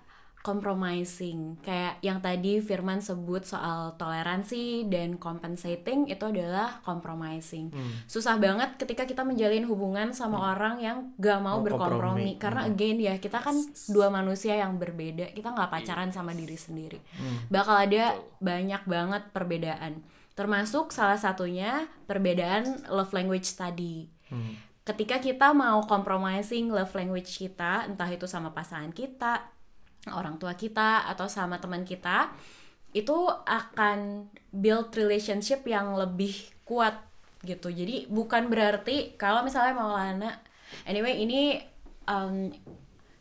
compromising. 0.42 1.59
Kayak 1.66 1.99
yang 2.02 2.23
tadi 2.23 2.62
Firman 2.62 3.02
sebut 3.02 3.42
soal 3.42 3.99
toleransi 3.99 4.87
dan 4.87 5.19
compensating 5.19 6.07
itu 6.07 6.25
adalah 6.31 6.78
compromising. 6.87 7.75
Susah 8.07 8.38
banget 8.38 8.78
ketika 8.78 9.02
kita 9.02 9.26
menjalin 9.26 9.66
hubungan 9.66 10.14
sama 10.14 10.54
orang 10.54 10.78
yang 10.78 11.11
gak 11.19 11.42
mau 11.42 11.59
Mau 11.59 11.66
berkompromi. 11.66 12.38
kompromi. 12.38 12.42
Karena 12.42 12.61
again 12.71 12.99
ya, 13.02 13.14
kita 13.19 13.42
kan 13.42 13.54
dua 13.90 14.14
manusia 14.14 14.54
yang 14.59 14.78
berbeda. 14.78 15.35
Kita 15.35 15.54
nggak 15.54 15.71
pacaran 15.71 16.11
sama 16.14 16.35
diri 16.35 16.59
sendiri. 16.59 17.02
Bakal 17.50 17.76
ada 17.90 18.14
banyak 18.38 18.83
banget 18.87 19.23
perbedaan. 19.35 20.02
Termasuk 20.38 20.90
salah 20.95 21.19
satunya 21.19 21.87
perbedaan 22.07 22.88
love 22.88 23.12
language 23.12 23.52
tadi 23.59 24.09
ketika 24.82 25.22
kita 25.22 25.54
mau 25.54 25.82
compromising 25.86 26.70
love 26.70 26.92
language 26.94 27.38
kita, 27.38 27.86
entah 27.86 28.10
itu 28.10 28.26
sama 28.26 28.50
pasangan 28.50 28.90
kita, 28.90 29.46
orang 30.10 30.36
tua 30.42 30.58
kita, 30.58 31.06
atau 31.06 31.30
sama 31.30 31.62
teman 31.62 31.86
kita, 31.86 32.34
itu 32.92 33.14
akan 33.46 34.28
build 34.52 34.92
relationship 34.92 35.64
yang 35.64 35.94
lebih 35.96 36.34
kuat 36.66 36.98
gitu. 37.46 37.70
Jadi 37.72 38.06
bukan 38.10 38.50
berarti 38.50 39.14
kalau 39.16 39.42
misalnya 39.42 39.74
Maulana, 39.74 40.30
anyway 40.84 41.18
ini 41.22 41.62
um, 42.06 42.52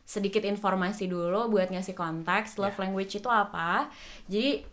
sedikit 0.03 0.43
informasi 0.43 1.07
dulu 1.07 1.47
buat 1.47 1.71
ngasih 1.71 1.95
konteks 1.95 2.59
love 2.59 2.75
language 2.81 3.15
itu 3.15 3.29
apa. 3.31 3.87
Jadi 4.27 4.65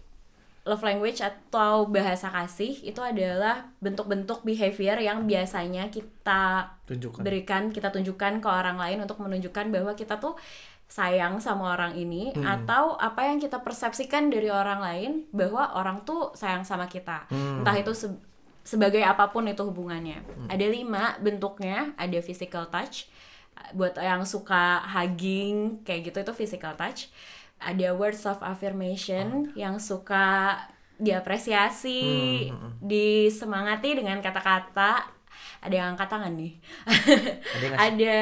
love 0.69 0.85
language 0.85 1.25
atau 1.25 1.89
bahasa 1.89 2.29
kasih 2.29 2.77
itu 2.85 3.01
adalah 3.01 3.73
bentuk-bentuk 3.81 4.45
behavior 4.45 5.01
yang 5.01 5.25
biasanya 5.25 5.89
kita 5.89 6.77
Tunjukkan. 6.85 7.25
berikan, 7.25 7.63
kita 7.73 7.89
tunjukkan 7.89 8.39
ke 8.39 8.49
orang 8.49 8.77
lain 8.77 9.01
untuk 9.01 9.19
menunjukkan 9.19 9.73
bahwa 9.73 9.97
kita 9.97 10.21
tuh 10.21 10.37
sayang 10.89 11.37
sama 11.37 11.77
orang 11.77 11.97
ini 11.97 12.33
atau 12.45 12.97
apa 12.97 13.29
yang 13.29 13.37
kita 13.37 13.61
persepsikan 13.61 14.33
dari 14.33 14.49
orang 14.49 14.81
lain 14.81 15.11
bahwa 15.33 15.77
orang 15.77 16.01
tuh 16.05 16.33
sayang 16.33 16.65
sama 16.65 16.89
kita. 16.89 17.29
Entah 17.29 17.77
itu 17.77 17.93
se- 17.93 18.17
sebagai 18.65 19.01
apa 19.01 19.29
pun 19.29 19.45
itu 19.45 19.61
hubungannya. 19.61 20.21
Ada 20.49 20.65
lima 20.65 21.17
bentuknya, 21.21 21.93
ada 21.97 22.17
physical 22.21 22.69
touch. 22.69 23.05
Buat 23.73 24.01
yang 24.01 24.25
suka 24.25 24.81
hugging 24.81 25.85
kayak 25.85 26.09
gitu 26.09 26.25
itu 26.25 26.33
physical 26.33 26.73
touch. 26.73 27.13
Ada 27.59 27.95
words 27.95 28.23
of 28.25 28.38
affirmation 28.41 29.50
yang 29.59 29.83
suka 29.83 30.55
diapresiasi, 30.99 32.50
disemangati 32.83 33.99
dengan 33.99 34.19
kata-kata. 34.19 35.07
Ada 35.62 35.75
yang 35.75 35.88
angkat 35.95 36.09
tangan 36.11 36.33
nih. 36.38 36.55
Ada 37.55 37.62
yang 37.62 37.73
ngasih, 37.75 37.91
ada 37.91 38.19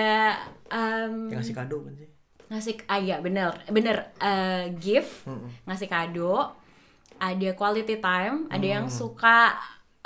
um, 0.72 1.14
yang 1.28 1.40
ngasih 1.40 1.56
kado 1.56 1.76
kan 1.84 1.92
sih? 1.96 2.08
ngasih 2.46 2.74
ah 2.86 2.98
iya 3.00 3.16
bener. 3.20 3.52
Bener 3.68 4.12
eh, 4.20 4.72
gift 4.76 5.28
ngasih 5.68 5.88
kado. 5.88 6.56
Ada 7.16 7.56
quality 7.56 7.96
time 7.96 8.44
ada 8.52 8.66
yang 8.66 8.92
suka 8.92 9.56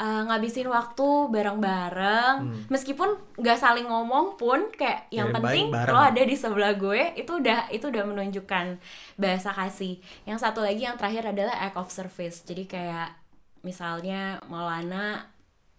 eh, 0.00 0.22
ngabisin 0.24 0.64
waktu 0.66 1.08
bareng-bareng. 1.28 2.34
Meskipun 2.66 3.08
nggak 3.36 3.56
saling 3.56 3.84
ngomong 3.84 4.34
pun 4.34 4.72
kayak 4.72 5.06
yang 5.10 5.28
Ya, 5.28 5.36
penting 5.36 5.68
baik 5.68 5.76
bareng. 5.76 5.94
lo 5.94 6.00
ada 6.02 6.22
di 6.22 6.34
sebelah 6.34 6.72
gue 6.74 7.12
itu 7.14 7.32
udah 7.34 7.68
itu 7.68 7.84
udah 7.84 8.04
menunjukkan 8.04 8.66
bahasa 9.14 9.50
kasih 9.50 10.00
yang 10.24 10.36
satu 10.36 10.60
lagi 10.60 10.82
yang 10.82 10.96
terakhir 10.96 11.28
adalah 11.28 11.52
act 11.60 11.76
of 11.76 11.88
service. 11.88 12.40
Jadi 12.42 12.64
kayak 12.64 13.12
misalnya 13.60 14.40
Maulana 14.48 15.28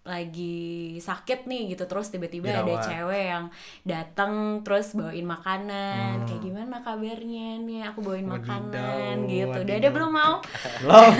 lagi 0.02 0.58
sakit 0.98 1.46
nih 1.46 1.72
gitu 1.72 1.86
terus 1.86 2.10
tiba-tiba 2.10 2.50
ada 2.50 2.74
cewek 2.82 3.24
yang 3.30 3.44
datang 3.82 4.32
terus 4.60 4.92
bawain 4.92 5.22
makanan 5.22 6.22
Hmm. 6.22 6.26
kayak 6.26 6.42
gimana 6.42 6.82
kabarnya 6.82 7.62
nih 7.62 7.86
aku 7.86 8.02
bawain 8.02 8.26
Wadidaw, 8.26 8.42
makanan 8.42 9.14
gitu 9.26 9.58
udah 9.62 9.76
ada 9.78 9.88
belum 9.88 10.10
mau 10.10 10.34
Belum. 10.82 11.10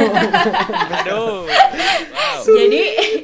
Aduh. 0.99 1.47
Wow. 1.47 2.43
jadi 2.59 2.83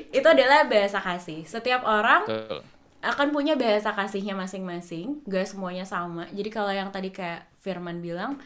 itu 0.08 0.28
adalah 0.28 0.70
bahasa 0.70 1.02
kasih 1.02 1.42
setiap 1.42 1.82
orang 1.82 2.22
Betul. 2.22 2.62
akan 3.00 3.28
punya 3.30 3.54
bahasa 3.54 3.90
kasihnya 3.90 4.34
masing-masing 4.34 5.26
gak 5.26 5.46
semuanya 5.46 5.82
sama 5.82 6.30
jadi 6.30 6.48
kalau 6.48 6.70
yang 6.70 6.90
tadi 6.90 7.10
kayak 7.10 7.50
Firman 7.58 7.98
bilang 7.98 8.38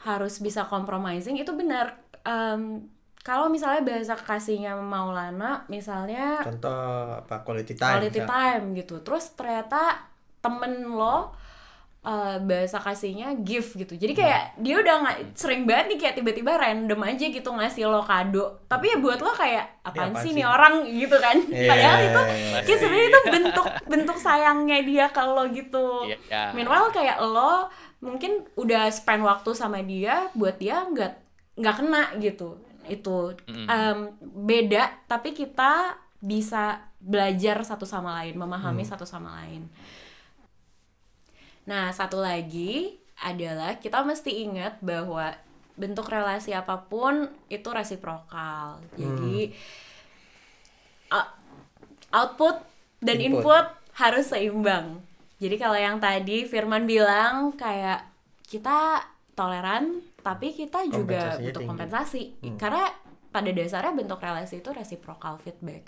harus 0.00 0.36
bisa 0.38 0.64
compromising 0.64 1.36
itu 1.36 1.52
benar 1.52 1.96
Em, 2.20 2.84
kalau 3.20 3.52
misalnya 3.52 3.84
bahasa 3.84 4.16
kasihnya 4.16 4.72
Maulana 4.80 5.68
misalnya 5.68 6.40
Contoh 6.40 7.20
apa? 7.20 7.44
Quality 7.44 7.76
time. 7.76 7.92
quality 8.00 8.20
misal. 8.24 8.32
time 8.32 8.64
gitu. 8.80 8.94
Terus 9.04 9.24
ternyata 9.36 10.08
temen 10.40 10.88
lo 10.88 11.36
uh, 12.00 12.36
bahasa 12.40 12.80
kasihnya 12.80 13.36
gift 13.44 13.76
gitu. 13.76 13.92
Jadi 13.92 14.16
kayak 14.16 14.56
dia 14.56 14.80
udah 14.80 14.94
nggak 15.04 15.18
sering 15.36 15.68
banget 15.68 15.92
nih 15.92 15.98
kayak 16.00 16.14
tiba-tiba 16.16 16.56
random 16.56 17.00
aja 17.04 17.26
gitu 17.28 17.48
ngasih 17.52 17.92
lo 17.92 18.00
kado. 18.00 18.64
Tapi 18.64 18.88
ya 18.88 18.96
buat 18.96 19.20
lo 19.20 19.32
kayak 19.36 19.84
apaan 19.84 20.16
apaan 20.16 20.24
sih 20.24 20.32
sih?" 20.32 20.40
nih 20.40 20.46
orang? 20.48 20.74
gitu 20.88 21.16
kan. 21.20 21.36
Iya, 21.44 21.68
padahal 21.76 21.98
itu 22.00 22.22
iya, 22.24 22.36
iya, 22.40 22.60
kayak 22.64 22.78
sebenarnya 22.80 23.06
itu 23.12 23.20
bentuk 23.28 23.66
bentuk 23.84 24.16
sayangnya 24.16 24.78
dia 24.80 25.06
ke 25.12 25.20
lo 25.20 25.44
gitu. 25.52 25.88
Iya. 26.08 26.56
meanwhile 26.56 26.88
kayak 26.88 27.20
lo 27.20 27.68
mungkin 28.00 28.48
udah 28.56 28.88
spend 28.88 29.20
waktu 29.28 29.52
sama 29.52 29.84
dia 29.84 30.32
buat 30.32 30.56
dia 30.56 30.88
nggak 30.88 31.12
nggak 31.60 31.74
kena 31.76 32.16
gitu 32.16 32.56
itu. 32.88 33.36
Em, 33.48 33.98
beda 34.20 34.88
tapi 35.10 35.36
kita 35.36 35.98
bisa 36.20 36.84
belajar 37.00 37.64
satu 37.64 37.88
sama 37.88 38.20
lain 38.20 38.36
memahami 38.36 38.84
satu 38.84 39.08
sama 39.08 39.40
lain. 39.40 39.64
Nah 41.64 41.88
satu 41.92 42.20
lagi 42.20 43.00
adalah 43.20 43.76
kita 43.76 44.00
mesti 44.04 44.44
ingat 44.48 44.80
bahwa 44.80 45.32
bentuk 45.80 46.12
relasi 46.12 46.52
apa 46.52 46.76
pun 46.88 47.28
itu 47.48 47.68
resiprokal. 47.72 48.84
Jadi 48.96 49.52
uh, 51.08 51.28
output 52.12 52.60
dan 53.00 53.16
Input. 53.20 53.40
input 53.40 53.66
harus 53.96 54.28
seimbang. 54.28 55.00
Jadi 55.40 55.56
kalau 55.56 55.78
yang 55.80 55.96
tadi 55.96 56.44
Firman 56.44 56.84
bilang 56.84 57.56
kayak 57.56 58.04
kita 58.44 59.08
toleran 59.32 60.04
tapi 60.20 60.52
kita 60.52 60.84
juga 60.86 61.36
butuh 61.36 61.60
tinggi. 61.60 61.68
kompensasi 61.68 62.22
karena 62.56 62.84
pada 63.30 63.50
dasarnya 63.50 63.94
bentuk 63.94 64.18
relasi 64.18 64.58
itu 64.58 64.70
reciprocal 64.74 65.38
feedback. 65.38 65.86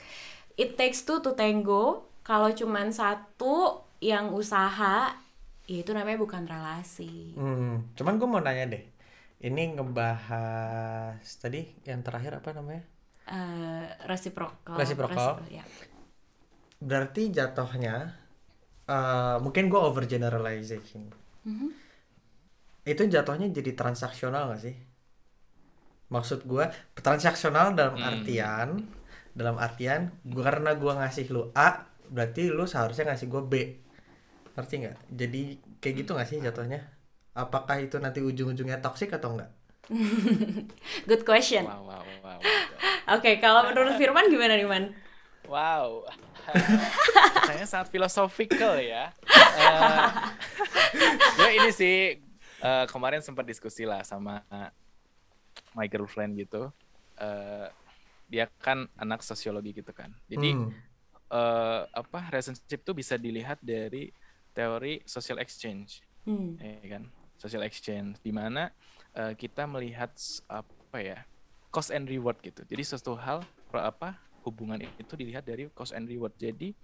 It 0.55 0.77
takes 0.77 1.03
two 1.03 1.19
to 1.21 1.35
tango. 1.35 2.07
Kalau 2.23 2.55
cuman 2.55 2.95
satu 2.95 3.83
yang 3.99 4.31
usaha, 4.31 5.11
ya 5.67 5.77
itu 5.83 5.91
namanya 5.91 6.23
bukan 6.23 6.47
relasi. 6.47 7.35
Hmm, 7.35 7.91
cuman 7.99 8.15
gue 8.15 8.29
mau 8.31 8.39
nanya 8.39 8.79
deh. 8.79 8.85
Ini 9.43 9.75
ngebahas 9.75 11.19
tadi 11.43 11.67
yang 11.83 12.07
terakhir 12.07 12.39
apa 12.39 12.55
namanya? 12.55 12.87
Eh, 13.27 13.87
reciprocal. 14.07 14.79
Reciprocal. 14.79 15.19
Recipro- 15.19 15.51
ya. 15.51 15.67
Berarti 16.79 17.31
jatuhnya 17.31 18.15
eh, 18.87 19.37
mungkin 19.43 19.67
gue 19.67 19.79
overgeneralization. 19.83 21.11
Mhm. 21.43 21.69
Itu 22.83 23.07
jatuhnya 23.07 23.51
jadi 23.51 23.73
transaksional 23.79 24.55
gak 24.55 24.62
sih? 24.67 24.77
Maksud 26.12 26.45
gue 26.45 26.67
transaksional 26.99 27.73
dalam 27.73 27.97
artian 27.97 28.85
dalam 29.33 29.57
artian 29.57 30.12
gua 30.29 30.53
karena 30.53 30.77
gua 30.77 30.93
ngasih 31.01 31.33
lu 31.33 31.49
A 31.57 31.89
berarti 32.12 32.53
lu 32.53 32.69
seharusnya 32.69 33.09
ngasih 33.12 33.29
gue 33.33 33.43
B. 33.49 33.55
Ngerti 34.53 34.75
nggak? 34.85 34.97
Jadi 35.09 35.43
kayak 35.81 35.95
gitu 36.05 36.11
gak 36.12 36.29
sih 36.29 36.37
jatuhnya? 36.45 36.85
Apakah 37.33 37.81
itu 37.81 37.97
nanti 37.97 38.21
ujung-ujungnya 38.21 38.85
toxic 38.85 39.09
atau 39.09 39.33
enggak? 39.33 39.51
Good 41.09 41.25
question. 41.25 41.65
Wow, 41.65 41.89
wow, 41.89 42.05
wow. 42.21 42.39
Oke, 43.17 43.41
kalau 43.41 43.73
menurut 43.73 43.97
Firman 43.97 44.29
gimana 44.29 44.61
nih, 44.61 44.69
Man? 44.69 44.93
Wow. 45.49 46.05
Kayaknya 47.49 47.67
sangat 47.67 47.89
philosophical 47.89 48.77
ya. 48.77 49.09
Eh, 49.57 50.07
gue 51.41 51.51
ini 51.57 51.71
sih 51.73 51.97
eh, 52.62 52.87
kemarin 52.87 53.21
sempat 53.21 53.42
diskusi 53.45 53.83
lah 53.83 54.07
sama 54.07 54.40
my 55.75 55.87
girlfriend 55.90 56.38
gitu. 56.38 56.71
Eh, 57.19 57.69
dia 58.31 58.49
kan 58.62 58.88
anak 58.97 59.21
sosiologi 59.21 59.76
gitu 59.76 59.92
kan. 59.92 60.14
Jadi 60.31 60.54
Hmm. 60.57 60.71
eh, 61.33 61.83
apa 61.90 62.28
relationship 62.31 62.81
tuh 62.85 62.95
bisa 62.97 63.19
dilihat 63.19 63.59
dari 63.61 64.12
teori 64.54 65.02
social 65.04 65.40
exchange. 65.42 66.04
Hmm. 66.23 66.54
ya 66.54 66.87
kan 66.87 67.11
social 67.35 67.66
exchange 67.66 68.23
di 68.23 68.31
mana 68.31 68.71
eh, 69.19 69.35
kita 69.35 69.66
melihat 69.66 70.14
apa 70.47 70.99
ya 71.02 71.19
cost 71.75 71.90
and 71.90 72.07
reward 72.07 72.38
gitu 72.47 72.62
jadi 72.62 72.78
sesuatu 72.87 73.19
hal 73.19 73.42
apa 73.75 74.14
hubungan 74.47 74.78
itu 74.99 75.14
dilihat 75.14 75.47
dari 75.47 75.71
cost 75.73 75.95
and 75.95 76.11
reward. 76.11 76.35
Jadi 76.37 76.75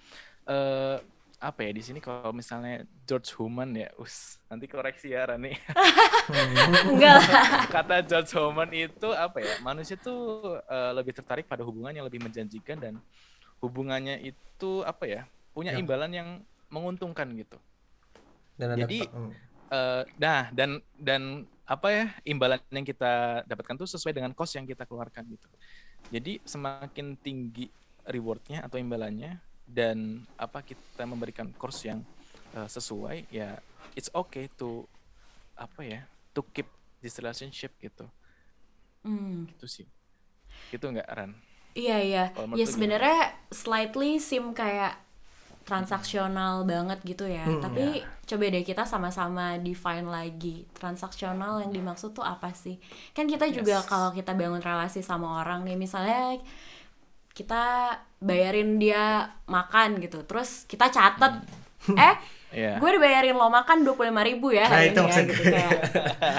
eh 0.49 0.99
apa 1.38 1.62
ya 1.62 1.71
di 1.71 1.83
sini 1.87 2.02
kalau 2.02 2.35
misalnya 2.35 2.83
George 3.07 3.30
Human 3.38 3.71
ya, 3.71 3.88
us 3.95 4.42
nanti 4.50 4.66
koreksi 4.66 5.14
ya 5.14 5.23
Rani. 5.30 5.54
Enggak 6.90 7.14
lah. 7.23 7.47
Kata 7.78 8.02
George 8.02 8.35
Human 8.35 8.71
itu 8.75 9.09
apa 9.14 9.38
ya? 9.38 9.54
Manusia 9.62 9.95
tuh 9.95 10.59
eh, 10.66 10.90
lebih 10.99 11.14
tertarik 11.14 11.47
pada 11.47 11.62
hubungan 11.62 11.95
yang 11.95 12.07
lebih 12.11 12.18
menjanjikan 12.18 12.83
dan 12.83 12.95
hubungannya 13.62 14.18
itu 14.18 14.83
apa 14.83 15.07
ya? 15.07 15.23
Punya 15.54 15.75
Ya. 15.75 15.78
imbalan 15.78 16.11
yang 16.11 16.28
menguntungkan 16.75 17.30
gitu. 17.38 17.59
Dan 18.59 18.75
ada 18.75 18.83
Jadi, 18.83 19.07
hmm. 19.07 19.33
Eh, 19.68 20.02
nah 20.16 20.49
dan 20.57 20.80
dan 20.97 21.45
apa 21.68 21.92
ya 21.92 22.04
imbalan 22.25 22.57
yang 22.73 22.88
kita 22.88 23.45
dapatkan 23.45 23.76
tuh 23.76 23.85
sesuai 23.85 24.16
dengan 24.16 24.33
cost 24.33 24.57
yang 24.57 24.64
kita 24.64 24.88
keluarkan 24.88 25.28
gitu. 25.28 25.45
Jadi 26.09 26.40
semakin 26.42 27.21
tinggi 27.21 27.68
rewardnya 28.09 28.64
atau 28.64 28.80
imbalannya 28.80 29.37
dan 29.68 30.25
apa 30.34 30.64
kita 30.64 31.04
memberikan 31.04 31.52
course 31.54 31.84
yang 31.84 32.00
eh, 32.56 32.68
sesuai 32.68 33.28
ya 33.28 33.60
it's 33.92 34.08
okay 34.10 34.48
to 34.56 34.88
apa 35.54 35.84
ya 35.84 36.00
to 36.32 36.40
keep 36.50 36.66
this 36.98 37.20
relationship 37.20 37.70
gitu 37.78 38.08
Hmm. 38.98 39.46
itu 39.46 39.66
sih 39.70 39.87
gitu 40.68 40.90
nggak 40.90 41.06
Ran? 41.08 41.32
Iya 41.72 41.96
iya. 42.02 42.25
Ya 42.58 42.66
sebenarnya 42.66 43.30
slightly 43.54 44.18
sim 44.18 44.50
kayak 44.50 44.98
transaksional 45.62 46.64
banget 46.64 46.98
gitu 47.04 47.28
ya. 47.28 47.44
Hmm, 47.44 47.60
Tapi 47.60 48.00
coba 48.25 48.44
deh 48.48 48.64
kita 48.64 48.88
sama-sama 48.88 49.60
define 49.60 50.08
lagi 50.08 50.64
transaksional 50.75 51.60
yang 51.60 51.70
dimaksud 51.70 52.16
tuh 52.16 52.25
apa 52.25 52.50
sih? 52.56 52.80
Kan 53.12 53.28
kita 53.28 53.46
juga 53.52 53.80
Yes. 53.80 53.87
kalau 53.87 54.10
kita 54.10 54.32
bangun 54.32 54.60
relasi 54.60 55.04
sama 55.04 55.44
orang 55.44 55.62
nih 55.68 55.76
misalnya 55.76 56.40
kita 57.38 57.95
bayarin 58.18 58.83
dia 58.83 59.30
makan 59.47 60.02
gitu. 60.02 60.26
Terus 60.26 60.66
kita 60.66 60.90
catet 60.90 61.38
eh 61.95 62.16
Iya. 62.49 62.80
gue 62.80 62.90
dibayarin 62.97 63.37
lo 63.37 63.52
makan 63.52 63.85
dua 63.85 63.92
puluh 63.92 64.09
ribu 64.25 64.49
ya 64.49 64.64
Nah, 64.73 64.80
hari 64.80 64.97
itu 64.97 65.04
ini 65.04 65.12
ya 65.12 65.21
gitu 65.21 65.42
kayak 65.52 65.80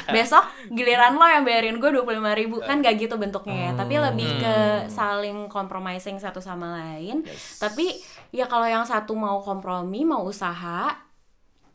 besok 0.10 0.42
giliran 0.74 1.14
lo 1.14 1.22
yang 1.22 1.46
bayarin 1.46 1.78
gue 1.78 1.86
dua 1.86 2.02
puluh 2.02 2.18
ribu 2.34 2.58
kan 2.66 2.82
gak 2.82 2.98
gitu 2.98 3.14
bentuknya 3.22 3.70
ya 3.70 3.72
tapi 3.78 3.94
lebih 3.94 4.42
ke 4.42 4.56
saling 4.90 5.46
compromising 5.54 6.18
satu 6.18 6.42
sama 6.42 6.82
lain 6.82 7.22
Yes. 7.22 7.62
tapi 7.62 8.02
ya 8.34 8.50
kalau 8.50 8.66
yang 8.66 8.90
satu 8.90 9.14
mau 9.14 9.38
kompromi 9.46 10.02
mau 10.02 10.26
usaha 10.26 10.98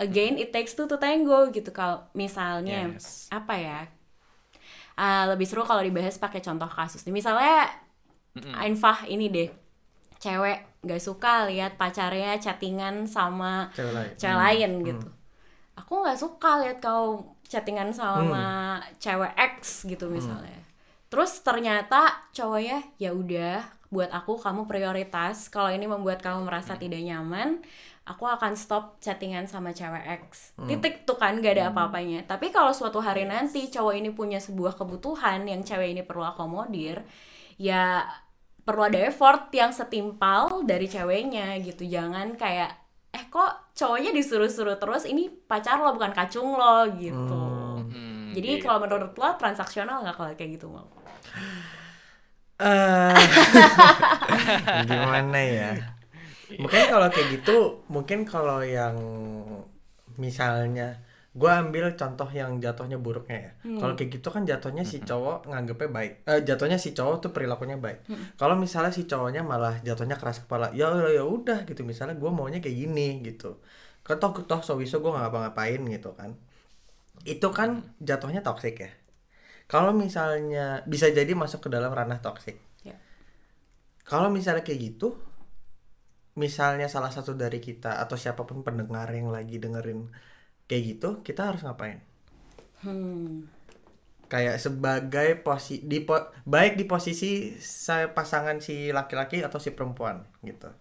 again 0.03 0.35
it 0.35 0.51
takes 0.51 0.75
two 0.75 0.91
to 0.91 0.99
tango 0.99 1.55
gitu 1.55 1.71
kalau 1.71 2.03
misalnya 2.11 2.91
Yes. 2.91 3.31
apa 3.31 3.55
ya 3.55 3.81
Ah, 4.99 5.27
lebih 5.31 5.47
seru 5.47 5.63
kalau 5.63 5.83
dibahas 5.83 6.19
pakai 6.19 6.39
contoh 6.39 6.67
kasus 6.67 7.07
nih 7.07 7.15
misalnya 7.15 7.67
Ainfah 8.43 9.07
ini 9.07 9.31
deh 9.31 9.51
cewek 10.19 10.81
nggak 10.83 11.03
suka 11.03 11.47
lihat 11.47 11.77
pacarnya 11.77 12.41
chattingan 12.41 13.05
sama 13.05 13.69
Cewek 13.77 13.93
lain. 13.93 14.11
cewek 14.17 14.39
lain 14.41 14.71
gitu. 14.83 15.09
Aku 15.79 15.93
nggak 16.01 16.19
suka 16.19 16.51
lihat 16.65 16.79
kau 16.81 17.37
chattingan 17.45 17.93
sama 17.93 18.79
cewek 18.99 19.33
X 19.61 19.85
gitu 19.85 20.09
misalnya. 20.09 20.65
Terus 21.13 21.45
ternyata 21.47 22.27
cowoknya 22.35 22.83
ya 22.99 23.15
udah 23.15 23.63
buat 23.93 24.11
aku 24.11 24.41
kamu 24.41 24.67
prioritas. 24.67 25.47
Kalau 25.53 25.71
ini 25.71 25.87
membuat 25.87 26.19
kamu 26.25 26.49
merasa 26.49 26.75
tidak 26.75 27.05
nyaman 27.05 27.63
aku 28.05 28.29
akan 28.29 28.53
stop 28.53 29.01
chattingan 29.01 29.49
sama 29.49 29.73
cewek 29.73 30.05
X. 30.29 30.53
Titik 30.69 31.09
tuh 31.09 31.17
kan 31.17 31.41
gak 31.41 31.57
ada 31.57 31.73
apa-apanya. 31.73 32.29
Tapi 32.29 32.53
kalau 32.53 32.75
suatu 32.75 33.01
hari 33.01 33.25
nanti 33.25 33.73
cowok 33.73 33.95
ini 33.97 34.13
punya 34.13 34.37
sebuah 34.37 34.77
kebutuhan 34.77 35.49
yang 35.49 35.65
cewek 35.65 35.97
ini 35.97 36.03
perlu 36.05 36.25
akomodir 36.25 37.01
ya 37.55 38.03
perlu 38.67 38.83
ada 38.89 38.99
effort 39.11 39.53
yang 39.53 39.71
setimpal 39.73 40.65
dari 40.71 40.87
ceweknya 40.89 41.57
gitu 41.61 41.85
jangan 41.85 42.35
kayak 42.43 42.71
eh 43.15 43.25
kok 43.31 43.53
cowoknya 43.79 44.11
disuruh-suruh 44.19 44.77
terus 44.83 45.05
ini 45.07 45.31
pacar 45.31 45.79
lo 45.85 45.95
bukan 45.97 46.13
kacung 46.19 46.49
lo 46.61 46.89
gitu 46.99 47.43
Hmm, 47.85 48.33
jadi 48.35 48.59
iya. 48.59 48.63
kalau 48.63 48.79
menurut 48.85 49.13
lo 49.15 49.29
transaksional 49.39 50.03
nggak 50.03 50.17
kalau 50.19 50.31
kayak 50.35 50.51
gitu 50.59 50.67
mau 50.73 50.87
Eh, 52.61 53.15
gimana 54.89 55.39
ya? 55.43 55.71
Mungkin 56.61 56.83
kalau 56.87 57.09
kayak 57.11 57.29
gitu, 57.43 57.83
mungkin 57.91 58.23
kalau 58.23 58.63
yang 58.63 58.95
misalnya 60.17 61.03
gue 61.35 61.51
ambil 61.51 61.99
contoh 61.99 62.31
yang 62.31 62.63
jatuhnya 62.63 62.95
buruknya 62.95 63.39
ya. 63.51 63.53
Kalau 63.83 63.99
kayak 63.99 64.11
gitu 64.15 64.29
kan 64.31 64.47
jatuhnya 64.47 64.87
si 64.87 65.03
cowok 65.03 65.51
nganggepnya 65.51 65.91
baik. 65.91 66.13
Eh, 66.31 66.41
jatuhnya 66.47 66.79
si 66.79 66.95
cowok 66.95 67.27
tuh 67.27 67.31
perilakunya 67.35 67.75
baik. 67.75 68.07
Kalau 68.39 68.55
misalnya 68.55 68.95
si 68.95 69.03
cowoknya 69.11 69.43
malah 69.43 69.83
jatuhnya 69.83 70.15
keras 70.15 70.47
kepala, 70.47 70.71
ya 70.71 70.95
ya 71.11 71.27
udah 71.27 71.67
gitu. 71.67 71.83
Misalnya 71.83 72.15
gue 72.15 72.31
maunya 72.31 72.63
kayak 72.63 72.79
gini 72.87 73.19
gitu. 73.27 73.59
Ketok 74.07 74.47
toh 74.47 74.63
sowiso 74.63 75.03
gue 75.03 75.11
nggak 75.11 75.27
ngapa-ngapain 75.27 75.83
gitu 75.83 76.15
kan. 76.15 76.39
Itu 77.27 77.51
kan 77.51 77.83
jatuhnya 77.99 78.47
toxic 78.47 78.79
ya. 78.79 78.91
Kalau 79.67 79.91
misalnya 79.91 80.87
bisa 80.87 81.11
jadi 81.11 81.35
masuk 81.35 81.67
ke 81.67 81.69
dalam 81.73 81.91
ranah 81.91 82.23
toxic. 82.23 82.63
Ya. 82.87 82.95
Kalau 84.07 84.31
misalnya 84.31 84.63
kayak 84.63 84.95
gitu, 84.95 85.19
misalnya 86.39 86.87
salah 86.87 87.11
satu 87.11 87.35
dari 87.35 87.59
kita 87.59 87.99
atau 87.99 88.15
siapa 88.15 88.47
pun 88.47 88.63
pendengar 88.63 89.11
yang 89.11 89.35
lagi 89.35 89.59
dengerin 89.59 90.15
kayak 90.69 90.83
gitu, 90.97 91.09
kita 91.27 91.53
harus 91.53 91.63
ngapain? 91.65 92.01
hmm. 92.85 93.51
Kayak 94.29 94.57
sebagai 94.59 95.29
posi 95.45 95.85
di 95.85 96.03
po- 96.03 96.33
baik 96.49 96.81
di 96.81 96.85
posisi 96.89 97.55
saya 97.61 98.11
pasangan 98.11 98.59
si 98.59 98.91
laki-laki 98.91 99.45
atau 99.45 99.61
si 99.61 99.71
perempuan 99.77 100.25
gitu. 100.43 100.73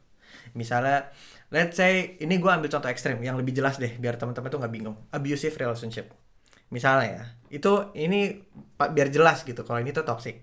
Misalnya, 0.58 1.12
let's 1.54 1.78
say 1.78 2.18
ini 2.24 2.40
gue 2.42 2.50
ambil 2.50 2.72
contoh 2.72 2.90
ekstrim 2.90 3.20
yang 3.22 3.38
lebih 3.38 3.54
jelas 3.54 3.78
deh, 3.78 3.94
biar 4.00 4.16
teman-teman 4.18 4.50
tuh 4.50 4.60
nggak 4.64 4.74
bingung. 4.74 4.98
Abusive 5.14 5.54
relationship. 5.60 6.12
Misalnya 6.74 7.08
ya, 7.08 7.24
itu 7.54 7.72
ini 7.94 8.42
pak 8.80 8.96
biar 8.96 9.14
jelas 9.14 9.46
gitu. 9.46 9.62
Kalau 9.62 9.80
ini 9.84 9.94
tuh 9.94 10.06
toxic. 10.08 10.42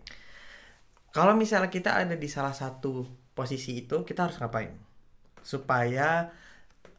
Kalau 1.11 1.35
misalnya 1.35 1.67
kita 1.73 1.91
ada 2.07 2.15
di 2.15 2.29
salah 2.31 2.55
satu 2.55 3.03
posisi 3.35 3.83
itu, 3.83 4.07
kita 4.07 4.31
harus 4.31 4.39
ngapain? 4.39 4.71
Supaya 5.43 6.31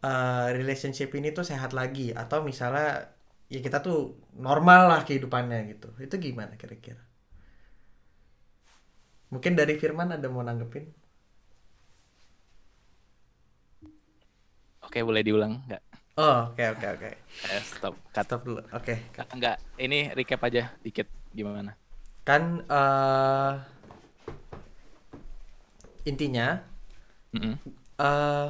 eh, 0.05 0.47
relationship 0.59 1.09
ini 1.19 1.27
tuh 1.37 1.45
sehat 1.51 1.71
lagi 1.79 2.01
atau 2.21 2.37
misalnya 2.49 2.85
ya 3.53 3.59
kita 3.65 3.77
tuh 3.85 3.95
normal 4.47 4.79
lah 4.91 4.99
kehidupannya 5.07 5.57
gitu. 5.71 5.87
Itu 6.05 6.15
gimana 6.25 6.53
kira-kira? 6.61 7.01
Mungkin 9.33 9.53
dari 9.59 9.73
Firman 9.81 10.09
ada 10.15 10.27
mau 10.33 10.43
nanggepin? 10.47 10.85
Oke 14.85 14.99
boleh 15.07 15.23
diulang 15.25 15.53
nggak? 15.67 15.81
Oh, 16.17 16.51
oke 16.51 16.63
oke 16.73 16.87
oke. 16.95 17.09
Eh, 17.49 17.63
stop. 17.65 17.95
Cut. 18.13 18.27
Stop 18.27 18.41
dulu. 18.47 18.61
Oke. 18.73 18.95
Enggak, 19.33 19.57
ini 19.79 20.11
recap 20.17 20.41
aja 20.47 20.71
dikit 20.83 21.07
gimana? 21.31 21.73
Kan 22.27 22.43
eh 22.69 23.53
intinya 26.05 26.61
Mm-mm. 27.33 27.59
eh 27.99 28.47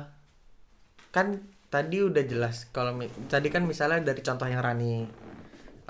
kan 1.16 1.44
tadi 1.72 2.04
udah 2.04 2.24
jelas 2.28 2.68
kalau 2.76 2.96
tadi 3.28 3.48
kan 3.48 3.64
misalnya 3.64 4.04
dari 4.12 4.20
contoh 4.24 4.48
yang 4.48 4.60
Rani 4.64 4.96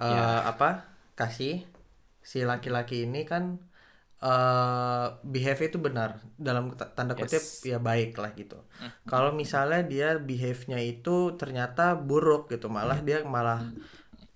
eh 0.01 0.10
Ya. 0.13 0.45
apa 0.45 0.86
kasih 1.13 1.65
si 2.21 2.41
laki-laki 2.41 3.05
ini 3.05 3.25
kan 3.25 3.57
eh 4.21 5.05
behave 5.25 5.62
itu 5.65 5.81
benar 5.81 6.21
dalam 6.38 6.73
tanda 6.93 7.17
kutip 7.17 7.41
Yes. 7.41 7.65
ya 7.65 7.81
baik 7.81 8.13
lah 8.21 8.34
gitu. 8.38 8.62
Hmm. 8.77 8.93
Kalau 9.10 9.34
misalnya 9.34 9.81
dia 9.81 10.21
behave-nya 10.21 10.77
itu 10.77 11.34
ternyata 11.41 11.97
buruk 11.97 12.53
gitu, 12.53 12.69
malah 12.69 13.01
dia 13.01 13.25
malah 13.25 13.73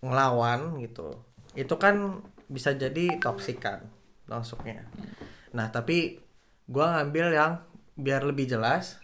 ngelawan 0.01 0.81
gitu. 0.81 1.21
Itu 1.53 1.77
kan 1.77 2.25
bisa 2.49 2.73
jadi 2.73 3.21
toksik 3.21 3.61
kan 3.61 3.85
masuknya. 4.25 4.85
Nah, 5.53 5.69
tapi 5.69 6.17
gua 6.65 6.97
ngambil 6.99 7.27
yang 7.37 7.53
biar 7.93 8.25
lebih 8.25 8.49
jelas 8.49 8.97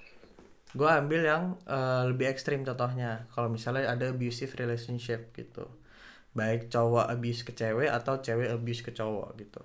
gua 0.77 0.89
ambil 1.01 1.21
yang 1.31 1.43
eh, 1.67 2.03
lebih 2.09 2.27
ekstrim 2.33 2.63
contohnya. 2.67 3.27
Kalau 3.33 3.47
misalnya 3.51 3.91
ada 3.93 4.05
abusive 4.13 4.51
relationship 4.57 5.31
gitu. 5.35 5.65
Baik 6.37 6.71
cowok 6.73 7.05
abuse 7.13 7.41
ke 7.47 7.51
cewek 7.55 7.89
atau 7.91 8.13
cewek 8.25 8.49
abuse 8.55 8.81
ke 8.87 8.91
cowok 8.95 9.29
gitu. 9.41 9.61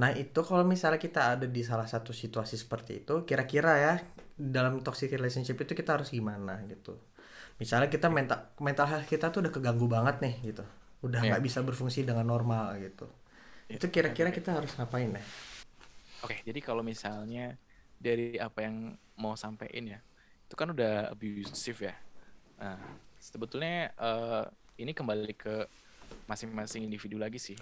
Nah 0.00 0.10
itu 0.16 0.40
kalau 0.48 0.64
misalnya 0.64 1.00
kita 1.02 1.36
ada 1.38 1.46
di 1.46 1.62
salah 1.66 1.88
satu 1.90 2.12
situasi 2.16 2.56
seperti 2.56 3.04
itu 3.04 3.14
kira-kira 3.28 3.72
ya 3.78 3.94
dalam 4.38 4.80
toxic 4.86 5.12
relationship 5.12 5.56
itu 5.60 5.72
kita 5.76 5.98
harus 6.00 6.08
gimana 6.14 6.62
gitu. 6.70 6.96
Misalnya 7.60 7.88
kita 7.92 8.08
mental 8.10 8.38
mental 8.62 8.86
health 8.90 9.06
kita 9.10 9.30
tuh 9.34 9.44
udah 9.46 9.52
keganggu 9.54 9.86
banget 9.90 10.16
nih 10.24 10.34
gitu. 10.54 10.64
Udah 11.06 11.20
Iya. 11.22 11.34
nggak 11.34 11.42
bisa 11.44 11.60
berfungsi 11.66 12.06
dengan 12.08 12.26
normal 12.26 12.78
gitu. 12.80 13.06
Itu 13.68 13.88
kira-kira 13.94 14.30
kita 14.34 14.54
harus 14.58 14.72
ngapain 14.78 15.12
ya? 15.18 15.24
Oke, 16.22 16.38
jadi 16.46 16.60
kalau 16.62 16.86
misalnya 16.86 17.58
dari 17.98 18.38
apa 18.38 18.62
yang 18.66 18.94
mau 19.18 19.34
sampein 19.34 19.98
ya, 19.98 20.00
itu 20.52 20.60
kan 20.60 20.68
udah 20.68 21.08
abusive 21.08 21.88
ya. 21.88 21.96
Nah, 22.60 22.76
sebetulnya 23.16 23.88
eh, 23.96 24.44
ini 24.84 24.92
kembali 24.92 25.32
ke 25.32 25.64
masing-masing 26.28 26.84
individu 26.84 27.16
lagi 27.16 27.40
sih. 27.40 27.56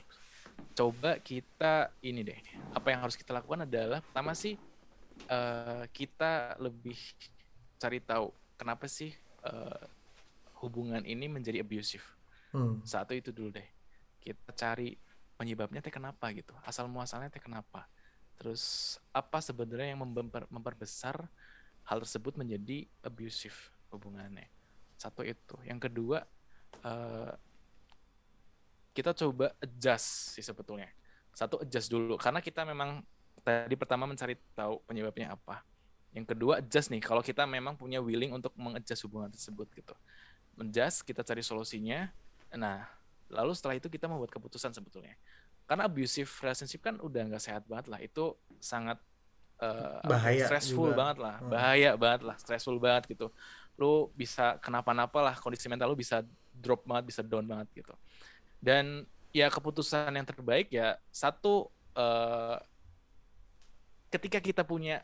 Coba 0.75 1.23
kita 1.23 1.95
ini 2.03 2.27
deh, 2.27 2.35
apa 2.75 2.91
yang 2.91 3.07
harus 3.07 3.15
kita 3.15 3.31
lakukan 3.31 3.63
adalah 3.63 4.03
pertama 4.03 4.35
sih 4.35 4.59
eh, 5.31 5.85
kita 5.95 6.59
lebih 6.59 6.99
cari 7.79 8.03
tahu 8.03 8.35
kenapa 8.59 8.91
sih 8.91 9.15
eh, 9.47 9.85
hubungan 10.59 11.07
ini 11.07 11.31
menjadi 11.31 11.63
abusive. 11.63 12.03
Hmm. 12.51 12.83
Satu 12.83 13.15
itu 13.15 13.31
dulu 13.31 13.55
deh. 13.55 13.71
Kita 14.19 14.51
cari 14.51 14.99
penyebabnya 15.39 15.79
teh 15.79 15.95
kenapa 15.95 16.27
gitu. 16.35 16.59
Asal 16.67 16.91
muasalnya 16.91 17.31
teh 17.31 17.39
kenapa. 17.39 17.87
Terus 18.35 18.99
apa 19.15 19.39
sebenarnya 19.39 19.95
yang 19.95 20.03
memper- 20.03 20.51
memperbesar 20.51 21.31
hal 21.87 21.99
tersebut 22.03 22.37
menjadi 22.37 22.87
abusive 23.05 23.57
hubungannya. 23.95 24.47
Satu 25.01 25.25
itu. 25.25 25.57
Yang 25.65 25.91
kedua 25.91 26.19
eh, 26.85 27.33
kita 28.93 29.15
coba 29.15 29.55
adjust 29.63 30.37
sih 30.37 30.45
sebetulnya. 30.45 30.91
Satu 31.31 31.63
adjust 31.63 31.89
dulu 31.89 32.19
karena 32.19 32.43
kita 32.43 32.67
memang 32.67 33.01
tadi 33.41 33.75
pertama 33.79 34.05
mencari 34.05 34.37
tahu 34.53 34.83
penyebabnya 34.85 35.35
apa. 35.35 35.65
Yang 36.11 36.35
kedua 36.35 36.59
adjust 36.59 36.91
nih 36.91 37.01
kalau 37.01 37.23
kita 37.23 37.47
memang 37.47 37.79
punya 37.79 38.03
willing 38.03 38.35
untuk 38.35 38.51
mengadjust 38.59 39.07
hubungan 39.07 39.31
tersebut 39.31 39.71
gitu. 39.73 39.95
Adjust, 40.61 41.07
kita 41.07 41.25
cari 41.25 41.41
solusinya. 41.41 42.11
Nah, 42.53 42.85
lalu 43.31 43.55
setelah 43.57 43.79
itu 43.79 43.89
kita 43.89 44.11
membuat 44.11 44.35
keputusan 44.35 44.75
sebetulnya. 44.75 45.17
Karena 45.65 45.87
abusive 45.87 46.29
relationship 46.43 46.83
kan 46.83 46.99
udah 46.99 47.31
nggak 47.31 47.41
sehat 47.41 47.63
banget 47.71 47.87
lah. 47.89 48.01
Itu 48.03 48.37
sangat 48.59 48.99
apa, 49.61 50.09
Bahaya 50.09 50.45
stressful 50.49 50.89
juga. 50.91 50.99
banget 50.99 51.17
lah, 51.21 51.37
Hmm. 51.39 51.51
bahaya 51.53 51.91
banget 51.95 52.23
lah, 52.25 52.37
stressful 52.41 52.81
banget 52.81 53.13
gitu. 53.13 53.29
Lu 53.77 54.09
bisa 54.13 54.57
kenapa-napa 54.59 55.21
lah, 55.21 55.35
kondisi 55.37 55.69
mental 55.69 55.93
lu 55.93 55.99
bisa 55.99 56.25
drop 56.51 56.83
banget, 56.85 57.13
bisa 57.13 57.21
down 57.21 57.45
banget 57.45 57.69
gitu. 57.77 57.95
Dan 58.61 59.05
ya 59.31 59.47
keputusan 59.47 60.11
yang 60.11 60.27
terbaik 60.27 60.69
ya 60.69 60.99
satu 61.09 61.69
eh, 61.93 62.57
ketika 64.11 64.39
kita 64.39 64.63
punya 64.67 65.03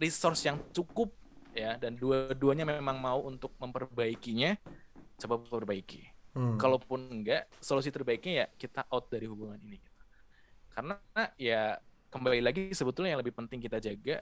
resource 0.00 0.44
yang 0.44 0.56
cukup 0.72 1.12
ya 1.52 1.76
dan 1.76 1.92
dua-duanya 1.96 2.64
memang 2.64 2.96
mau 2.96 3.20
untuk 3.28 3.52
memperbaikinya 3.60 4.56
coba 5.20 5.36
perbaiki 5.44 6.08
Hmm. 6.32 6.56
kalaupun 6.56 7.12
enggak 7.12 7.44
solusi 7.60 7.92
terbaiknya 7.92 8.32
ya 8.32 8.46
kita 8.56 8.88
out 8.88 9.04
dari 9.12 9.28
hubungan 9.28 9.60
ini 9.60 9.76
gitu. 9.76 10.00
karena 10.72 10.96
ya 11.36 11.76
kembali 12.12 12.40
lagi 12.44 12.62
sebetulnya 12.76 13.16
yang 13.16 13.22
lebih 13.24 13.32
penting 13.32 13.58
kita 13.58 13.80
jaga 13.80 14.20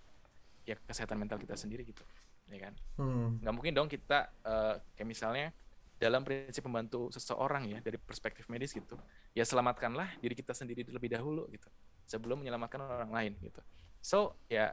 ya 0.63 0.77
kesehatan 0.87 1.19
mental 1.19 1.43
kita 1.43 1.59
sendiri 1.59 1.83
gitu 1.83 2.03
ya 2.47 2.59
kan 2.71 2.75
Hmm. 2.99 3.39
nggak 3.43 3.55
mungkin 3.55 3.73
dong 3.75 3.89
kita 3.91 4.31
eh, 4.47 4.75
kayak 4.95 5.09
misalnya 5.09 5.47
dalam 6.01 6.25
prinsip 6.25 6.65
membantu 6.65 7.13
seseorang 7.13 7.69
ya 7.69 7.79
dari 7.85 8.01
perspektif 8.01 8.49
medis 8.49 8.73
gitu 8.73 8.97
ya 9.37 9.45
selamatkanlah 9.45 10.17
diri 10.19 10.33
kita 10.33 10.57
sendiri 10.57 10.81
terlebih 10.87 11.13
dahulu 11.13 11.45
gitu 11.53 11.69
sebelum 12.07 12.41
menyelamatkan 12.41 12.81
orang 12.81 13.11
lain 13.13 13.33
gitu 13.43 13.61
so 14.01 14.39
ya 14.49 14.73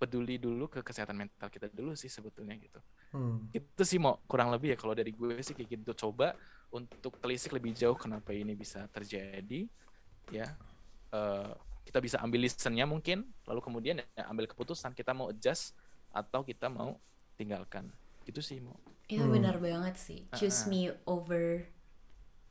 peduli 0.00 0.40
dulu 0.40 0.66
ke 0.66 0.80
kesehatan 0.80 1.12
mental 1.14 1.48
kita 1.52 1.68
dulu 1.68 1.92
sih 1.94 2.08
sebetulnya 2.08 2.56
gitu 2.56 2.80
Hmm. 3.10 3.50
itu 3.50 3.82
sih 3.82 3.98
mau 3.98 4.22
kurang 4.30 4.54
lebih 4.54 4.70
ya 4.70 4.78
kalau 4.78 4.94
dari 4.94 5.10
gue 5.10 5.42
sih 5.42 5.50
kayak 5.50 5.82
gitu 5.82 6.06
coba 6.06 6.38
untuk 6.70 7.18
telisik 7.18 7.50
lebih 7.50 7.74
jauh 7.74 7.98
kenapa 7.98 8.30
ini 8.30 8.54
bisa 8.54 8.86
terjadi 8.86 9.66
ya 10.30 10.46
eh, 11.10 11.50
kita 11.90 11.98
bisa 11.98 12.22
ambil 12.22 12.46
listennya 12.46 12.86
mungkin 12.86 13.26
lalu 13.44 13.58
kemudian 13.60 13.98
ya 13.98 14.24
ambil 14.30 14.46
keputusan 14.46 14.94
kita 14.94 15.10
mau 15.10 15.28
adjust 15.28 15.74
atau 16.10 16.40
kita 16.40 16.70
mau 16.70 16.94
tinggalkan 17.34 17.90
itu 18.24 18.38
sih 18.38 18.62
mau 18.62 18.78
Itu 19.10 19.26
Hmm. 19.26 19.34
benar 19.34 19.58
banget 19.58 19.98
sih. 19.98 20.22
Choose 20.32 20.64
Ah. 20.64 20.70
me 20.70 20.80
over 21.02 21.66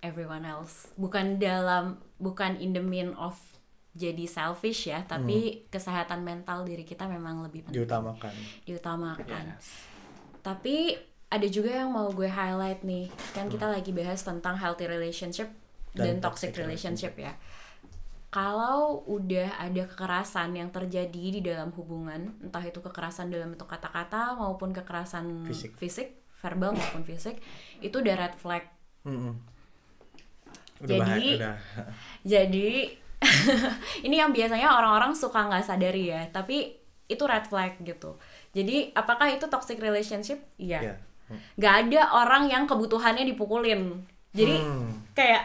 everyone 0.03 0.43
else. 0.43 0.91
Bukan 0.95 1.39
dalam 1.39 2.03
bukan 2.19 2.59
in 2.59 2.75
the 2.75 2.83
mean 2.83 3.15
of 3.15 3.39
jadi 3.95 4.27
selfish 4.27 4.87
ya, 4.87 5.03
tapi 5.03 5.63
kesehatan 5.67 6.19
mental 6.21 6.63
diri 6.63 6.83
kita 6.83 7.07
memang 7.07 7.43
lebih 7.43 7.63
penting 7.63 7.79
Diutamakan. 7.79 8.35
diutamakan. 8.63 9.43
Yes. 9.55 9.67
Tapi 10.39 10.99
ada 11.27 11.47
juga 11.47 11.71
yang 11.73 11.91
mau 11.91 12.11
gue 12.11 12.27
highlight 12.27 12.83
nih. 12.83 13.07
Kan 13.31 13.47
kita 13.47 13.67
lagi 13.67 13.91
bahas 13.91 14.19
tentang 14.19 14.55
healthy 14.55 14.83
relationship 14.83 15.47
dan, 15.91 16.15
Dan 16.15 16.15
toxic, 16.19 16.51
toxic 16.51 16.59
relationship 16.59 17.13
ya. 17.15 17.39
Kalau 18.29 19.01
udah 19.09 19.57
ada 19.57 19.83
kekerasan 19.83 20.53
yang 20.53 20.69
terjadi 20.69 21.25
di 21.33 21.41
dalam 21.41 21.73
hubungan, 21.73 22.29
entah 22.39 22.61
itu 22.61 22.77
kekerasan 22.77 23.33
dalam 23.33 23.51
bentuk 23.51 23.65
kata-kata 23.65 24.37
maupun 24.37 24.69
kekerasan 24.69 25.49
Fisik. 25.49 26.21
verbal 26.39 26.71
maupun 26.71 27.03
fisik, 27.03 27.41
itu 27.79 27.91
udah 27.91 28.15
red 28.15 28.31
flag. 28.33 28.63
Mm-mm. 29.03 29.33
Udah 30.79 30.87
Jadi- 30.87 31.01
bahaya, 31.01 31.35
udah. 31.35 31.55
Jadi 32.37 32.69
ini 34.07 34.15
yang 34.15 34.31
biasanya 34.31 34.71
orang-orang 34.71 35.11
suka 35.11 35.49
nggak 35.49 35.65
sadari 35.65 36.07
ya, 36.07 36.23
tapi 36.31 36.79
itu 37.09 37.23
red 37.25 37.43
flag 37.43 37.75
gitu. 37.81 38.15
Jadi 38.53 38.93
apakah 38.93 39.27
itu 39.27 39.49
toxic 39.49 39.81
relationship? 39.81 40.39
Iya. 40.55 40.79
Iya. 40.79 40.95
Gak 41.57 41.75
ada 41.85 42.01
orang 42.15 42.47
yang 42.47 42.63
kebutuhannya 42.65 43.25
dipukulin. 43.25 44.05
Jadi 44.31 44.55
Hmm. 44.55 44.93
kayak 45.11 45.43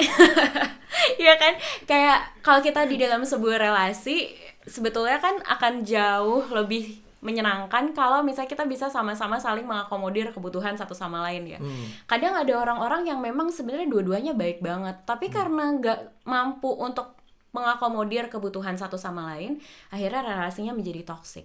Iya 1.22 1.34
kan 1.40 1.54
kayak 1.88 2.44
kalau 2.44 2.60
kita 2.60 2.84
di 2.86 2.96
dalam 3.00 3.22
sebuah 3.24 3.56
relasi 3.60 4.32
sebetulnya 4.68 5.18
kan 5.18 5.40
akan 5.44 5.82
jauh 5.82 6.44
lebih 6.52 7.00
menyenangkan 7.20 7.92
kalau 7.92 8.24
misalnya 8.24 8.48
kita 8.48 8.64
bisa 8.64 8.88
sama-sama 8.88 9.36
saling 9.36 9.68
mengakomodir 9.68 10.32
kebutuhan 10.32 10.72
satu 10.76 10.96
sama 10.96 11.20
lain 11.28 11.52
ya. 11.52 11.60
Hmm. 11.60 11.84
Kadang 12.08 12.32
ada 12.32 12.52
orang-orang 12.56 13.12
yang 13.12 13.20
memang 13.20 13.52
sebenarnya 13.52 13.92
dua-duanya 13.92 14.32
baik 14.32 14.64
banget, 14.64 15.04
tapi 15.04 15.28
karena 15.28 15.76
nggak 15.76 16.24
mampu 16.24 16.72
untuk 16.72 17.20
mengakomodir 17.52 18.32
kebutuhan 18.32 18.78
satu 18.78 18.96
sama 18.96 19.36
lain, 19.36 19.60
akhirnya 19.92 20.22
relasinya 20.22 20.72
menjadi 20.72 21.02
toksik. 21.04 21.44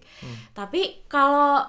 Tapi 0.54 1.04
kalau 1.12 1.65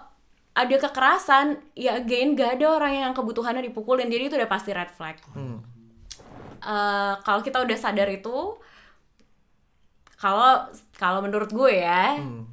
ada 0.57 0.77
kekerasan, 0.77 1.61
ya 1.77 2.01
again 2.01 2.33
gak 2.33 2.61
ada 2.61 2.81
orang 2.81 2.93
yang 2.97 3.13
kebutuhannya 3.13 3.65
dipukulin, 3.69 4.09
jadi 4.09 4.33
itu 4.33 4.37
udah 4.41 4.49
pasti 4.49 4.73
red 4.73 4.93
flag. 4.93 5.21
Hmm. 5.37 5.61
Eh, 6.67 7.15
kalau 7.23 7.41
kita 7.41 7.63
udah 7.63 7.79
sadar 7.79 8.11
itu, 8.11 8.59
kalau 10.17 10.67
kalau 10.97 11.23
menurut 11.23 11.49
gue 11.49 11.79
ya, 11.79 12.19
Hmm. 12.19 12.49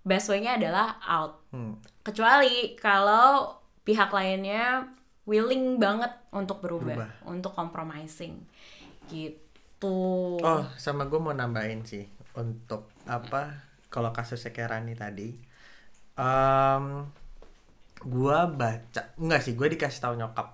best 0.00 0.30
way-nya 0.30 0.56
adalah 0.56 0.96
out. 1.02 1.44
Hmm. 1.50 1.76
Kecuali 2.00 2.72
kalau 2.74 3.52
pihak 3.82 4.08
lainnya 4.08 4.88
willing 5.26 5.76
banget 5.76 6.08
untuk 6.32 6.64
berubah, 6.64 6.96
Berubah. 6.96 7.10
untuk 7.28 7.52
compromising. 7.52 8.40
Gitu. 9.06 9.98
Oh, 10.40 10.64
sama 10.76 11.04
gue 11.04 11.18
mau 11.18 11.34
nambahin 11.34 11.82
sih 11.82 12.06
untuk 12.32 12.88
apa 13.04 13.60
kalau 13.88 14.08
kasusnya 14.10 14.50
kayak 14.50 14.70
Rani 14.72 14.94
tadi. 14.94 15.30
em 16.14 17.08
gua 18.04 18.44
baca 18.44 19.08
enggak 19.16 19.40
sih, 19.40 19.56
gue 19.56 19.72
dikasih 19.72 20.04
tahu 20.04 20.14
nyokap. 20.16 20.52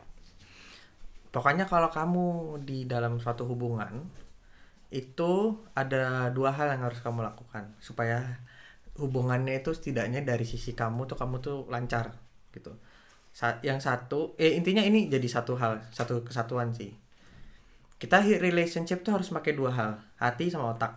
Pokoknya 1.36 1.64
kalau 1.72 1.90
kamu 1.98 2.26
di 2.68 2.78
dalam 2.92 3.12
suatu 3.22 3.44
hubungan 3.50 3.92
itu 5.02 5.32
ada 5.82 6.30
dua 6.36 6.50
hal 6.56 6.66
yang 6.72 6.82
harus 6.86 7.00
kamu 7.06 7.20
lakukan 7.28 7.64
supaya 7.88 8.18
hubungannya 9.02 9.54
itu 9.60 9.70
setidaknya 9.78 10.20
dari 10.30 10.46
sisi 10.52 10.72
kamu 10.80 11.00
tuh 11.10 11.16
kamu 11.22 11.36
tuh 11.46 11.56
lancar 11.74 12.06
gitu. 12.56 12.72
Sa- 13.40 13.60
yang 13.68 13.80
satu, 13.88 14.20
eh 14.44 14.52
intinya 14.58 14.84
ini 14.90 15.00
jadi 15.14 15.28
satu 15.36 15.54
hal, 15.62 15.72
satu 15.98 16.14
kesatuan 16.28 16.70
sih. 16.78 16.90
Kita 18.02 18.18
hi- 18.26 18.40
relationship 18.46 18.98
tuh 19.04 19.12
harus 19.16 19.28
pakai 19.36 19.52
dua 19.58 19.70
hal 19.78 19.90
hati 20.22 20.44
sama 20.52 20.66
otak. 20.76 20.92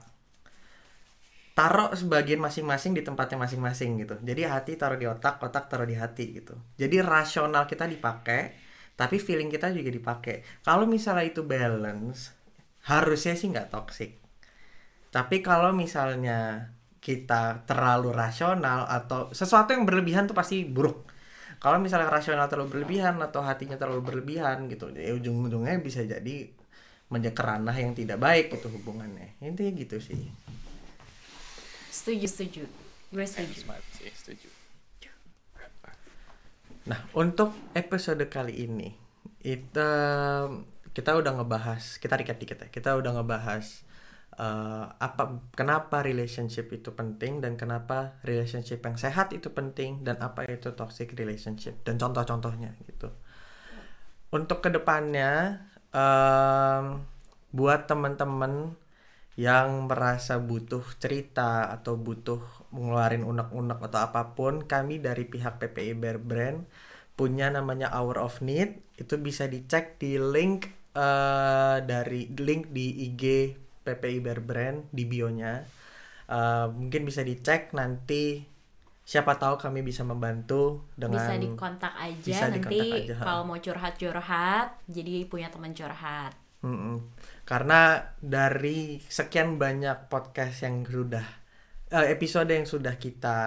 Taruh 1.58 1.91
sebagian 2.02 2.39
masing-masing 2.39 2.91
di 2.97 3.02
tempatnya 3.04 3.36
masing-masing 3.43 3.89
gitu. 4.02 4.15
Jadi 4.23 4.41
hati 4.47 4.71
taruh 4.80 4.95
di 4.95 5.04
otak 5.15 5.43
otak 5.43 5.67
taruh 5.67 5.84
di 5.91 5.95
hati 5.99 6.25
gitu. 6.39 6.56
Jadi 6.80 7.04
rasional 7.04 7.67
kita 7.67 7.84
dipakai 7.93 8.56
tapi 9.00 9.16
feeling 9.16 9.48
kita 9.48 9.72
juga 9.72 9.88
dipakai. 9.88 10.44
Kalau 10.60 10.84
misalnya 10.84 11.32
itu 11.32 11.48
balance 11.48 12.36
harusnya 12.84 13.40
sih 13.40 13.48
nggak 13.48 13.72
toxic. 13.72 14.20
Tapi 15.08 15.40
kalau 15.40 15.72
misalnya 15.72 16.68
kita 17.00 17.64
terlalu 17.64 18.12
rasional 18.12 18.84
atau 18.92 19.32
sesuatu 19.32 19.72
yang 19.72 19.88
berlebihan 19.88 20.28
tuh 20.28 20.36
pasti 20.36 20.68
buruk. 20.68 21.08
Kalau 21.64 21.80
misalnya 21.80 22.12
rasional 22.12 22.52
terlalu 22.52 22.76
berlebihan 22.76 23.16
atau 23.24 23.40
hatinya 23.40 23.80
terlalu 23.80 24.04
berlebihan 24.04 24.68
gitu 24.68 24.92
ya 24.92 25.16
ujung-ujungnya 25.16 25.80
bisa 25.80 26.04
jadi 26.04 26.52
menjadi 27.08 27.36
ke 27.36 27.44
ranah 27.44 27.76
yang 27.80 27.96
tidak 27.96 28.20
baik 28.20 28.52
gitu 28.52 28.68
hubungannya. 28.68 29.40
Intinya 29.40 29.72
gitu 29.80 29.98
sih. 30.04 30.28
Setuju, 31.88 32.28
setuju. 32.28 32.64
Gue 33.16 33.26
setuju. 33.26 34.49
Nah 36.89 37.06
untuk 37.13 37.54
episode 37.78 38.25
kali 38.25 38.65
ini 38.65 38.89
kita 39.38 39.91
kita 40.89 41.15
udah 41.15 41.32
ngebahas 41.38 42.02
kita 42.02 42.17
recap 42.17 42.41
dikit 42.41 42.58
ya 42.65 42.67
kita 42.73 42.97
udah 42.97 43.21
ngebahas 43.21 43.86
eh, 44.39 44.86
apa 44.89 45.23
kenapa 45.54 46.02
relationship 46.02 46.71
itu 46.73 46.95
penting 46.95 47.43
dan 47.43 47.60
kenapa 47.60 48.17
relationship 48.25 48.82
yang 48.82 48.97
sehat 48.97 49.36
itu 49.36 49.52
penting 49.54 50.02
dan 50.02 50.17
apa 50.19 50.47
itu 50.49 50.73
toxic 50.73 51.13
relationship 51.13 51.80
dan 51.84 51.99
contoh-contohnya 51.99 52.73
gitu. 52.88 53.12
Untuk 54.30 54.62
ke 54.62 54.69
depannya 54.69 55.65
em, 55.89 57.02
buat 57.49 57.89
teman-teman 57.89 58.78
yang 59.39 59.88
merasa 59.89 60.38
butuh 60.38 60.84
cerita 61.02 61.71
atau 61.71 61.95
butuh 61.97 62.43
ngeluarin 62.73 63.25
unek-unek 63.25 63.79
atau 63.89 63.99
apa 64.10 64.38
pun, 64.38 64.65
kami 64.65 65.01
dari 65.01 65.25
pihak 65.25 65.58
PPI 65.58 65.93
Bear 65.97 66.17
Brand 66.21 66.65
punya 67.17 67.51
namanya 67.51 67.91
Hour 67.91 68.21
of 68.21 68.39
Need. 68.39 68.79
Itu 68.95 69.19
bisa 69.19 69.49
dicek 69.49 69.99
di 69.99 70.15
link 70.15 70.71
eh, 70.95 71.77
dari 71.84 72.32
link 72.32 72.71
di 72.71 73.10
IG 73.12 73.55
PPI 73.84 74.17
Bear 74.23 74.39
Brand 74.39 74.88
di 74.93 75.03
bio-nya. 75.03 75.65
Eh, 76.29 76.67
mungkin 76.69 77.10
bisa 77.10 77.25
dicek 77.25 77.73
nanti 77.73 78.45
siapa 79.01 79.41
tahu 79.41 79.58
kami 79.58 79.82
bisa 79.82 80.05
membantu 80.05 80.86
dengan 80.93 81.17
bisa 81.17 81.34
dikontak 81.41 81.97
aja 81.97 82.29
bisa 82.29 82.45
nanti 82.45 82.62
dikontak 82.62 82.93
aja, 83.10 83.13
kalau 83.25 83.41
mau 83.41 83.58
curhat-curhat 83.58 84.67
jadi 84.86 85.25
punya 85.25 85.49
teman 85.49 85.73
curhat 85.73 86.38
Mm-mm. 86.60 87.15
Karena 87.47 88.03
dari 88.19 88.99
sekian 88.99 89.55
banyak 89.55 90.12
podcast 90.12 90.67
yang 90.67 90.84
sudah 90.84 91.38
eh, 91.93 92.08
episode 92.13 92.49
yang 92.49 92.65
sudah 92.69 92.95
kita 92.97 93.38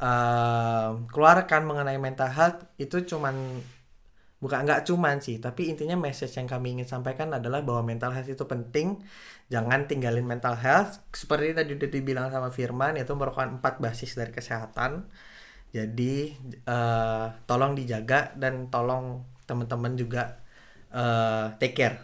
eh, 0.00 0.90
keluarkan 1.12 1.62
mengenai 1.68 1.98
mental 1.98 2.30
health 2.30 2.58
itu 2.78 3.02
cuman 3.14 3.34
bukan 4.42 4.66
nggak 4.66 4.82
cuman 4.90 5.22
sih 5.22 5.38
tapi 5.38 5.70
intinya 5.70 5.94
message 5.94 6.34
yang 6.34 6.50
kami 6.50 6.74
ingin 6.74 6.88
sampaikan 6.90 7.30
adalah 7.30 7.62
bahwa 7.62 7.86
mental 7.86 8.10
health 8.14 8.30
itu 8.30 8.44
penting. 8.46 8.98
Jangan 9.52 9.86
tinggalin 9.86 10.26
mental 10.26 10.56
health. 10.58 10.98
Seperti 11.14 11.54
tadi 11.54 11.70
udah 11.78 11.90
dibilang 11.92 12.26
sama 12.32 12.48
Firman 12.50 12.96
itu 12.98 13.12
merupakan 13.14 13.46
empat 13.46 13.78
basis 13.78 14.18
dari 14.18 14.32
kesehatan. 14.34 15.06
Jadi 15.72 16.14
eh, 16.66 17.26
tolong 17.48 17.72
dijaga 17.78 18.34
dan 18.36 18.68
tolong 18.68 19.22
teman-teman 19.46 19.94
juga 19.94 20.22
eh, 20.92 21.46
take 21.60 21.76
care. 21.78 21.96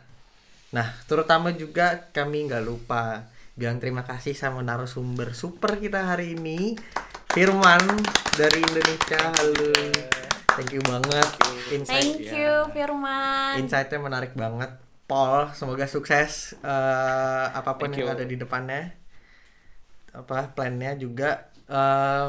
Nah, 0.76 0.88
terutama 1.08 1.48
juga 1.56 2.12
kami 2.12 2.48
nggak 2.48 2.64
lupa 2.64 3.24
bilang 3.58 3.82
terima 3.82 4.06
kasih 4.06 4.38
sama 4.38 4.62
narasumber 4.62 5.34
super 5.34 5.82
kita 5.82 6.06
hari 6.06 6.38
ini, 6.38 6.78
Firman 7.34 7.82
dari 8.38 8.62
Indonesia. 8.62 9.34
Halo. 9.34 9.74
Thank 10.54 10.78
you 10.78 10.82
banget. 10.86 11.28
Insight 11.74 12.06
thank 12.06 12.30
you 12.30 12.54
Firman 12.70 13.58
insightnya 13.58 13.98
menarik 13.98 14.38
banget. 14.38 14.78
Paul, 15.10 15.50
semoga 15.58 15.90
sukses 15.90 16.54
eh, 16.62 17.46
apa 17.50 17.74
pun 17.82 17.90
Thank 17.90 18.06
yang 18.06 18.14
you. 18.14 18.16
ada 18.22 18.24
di 18.30 18.38
depannya. 18.38 18.94
Apa 20.14 20.54
plannya 20.54 20.94
juga 20.94 21.50
eh, 21.66 22.26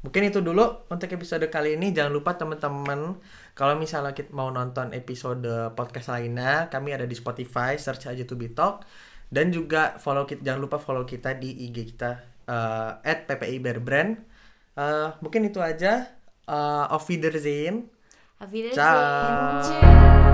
mungkin 0.00 0.22
itu 0.32 0.40
dulu 0.40 0.88
untuk 0.88 1.12
episode 1.12 1.44
kali 1.52 1.76
ini. 1.76 1.92
Jangan 1.92 2.08
lupa 2.08 2.40
teman-teman 2.40 3.20
kalau 3.52 3.76
misalnya 3.76 4.16
kita 4.16 4.32
mau 4.32 4.48
nonton 4.48 4.96
episode 4.96 5.76
podcast 5.76 6.08
lainnya, 6.08 6.72
kami 6.72 6.96
ada 6.96 7.04
di 7.04 7.12
Spotify, 7.12 7.76
search 7.76 8.08
aja 8.08 8.24
to 8.24 8.32
be 8.32 8.48
talk 8.48 8.88
dan 9.34 9.50
juga 9.50 9.98
follow 9.98 10.22
kita 10.22 10.46
jangan 10.46 10.60
lupa 10.62 10.78
follow 10.78 11.02
kita 11.02 11.34
di 11.34 11.66
IG 11.66 11.98
kita 11.98 12.22
@ppi 13.02 13.58
Bear 13.58 13.82
Brand. 13.82 14.14
Eh, 14.74 15.08
mungkin 15.22 15.46
itu 15.46 15.62
aja. 15.62 16.14
Eh, 16.46 16.84
auf 16.90 17.06
Wiedersehen. 17.10 17.90
Auf 18.38 18.50
Wiedersehen. 18.50 18.78
Ciao. 18.78 19.62
Tschüss. 19.62 20.33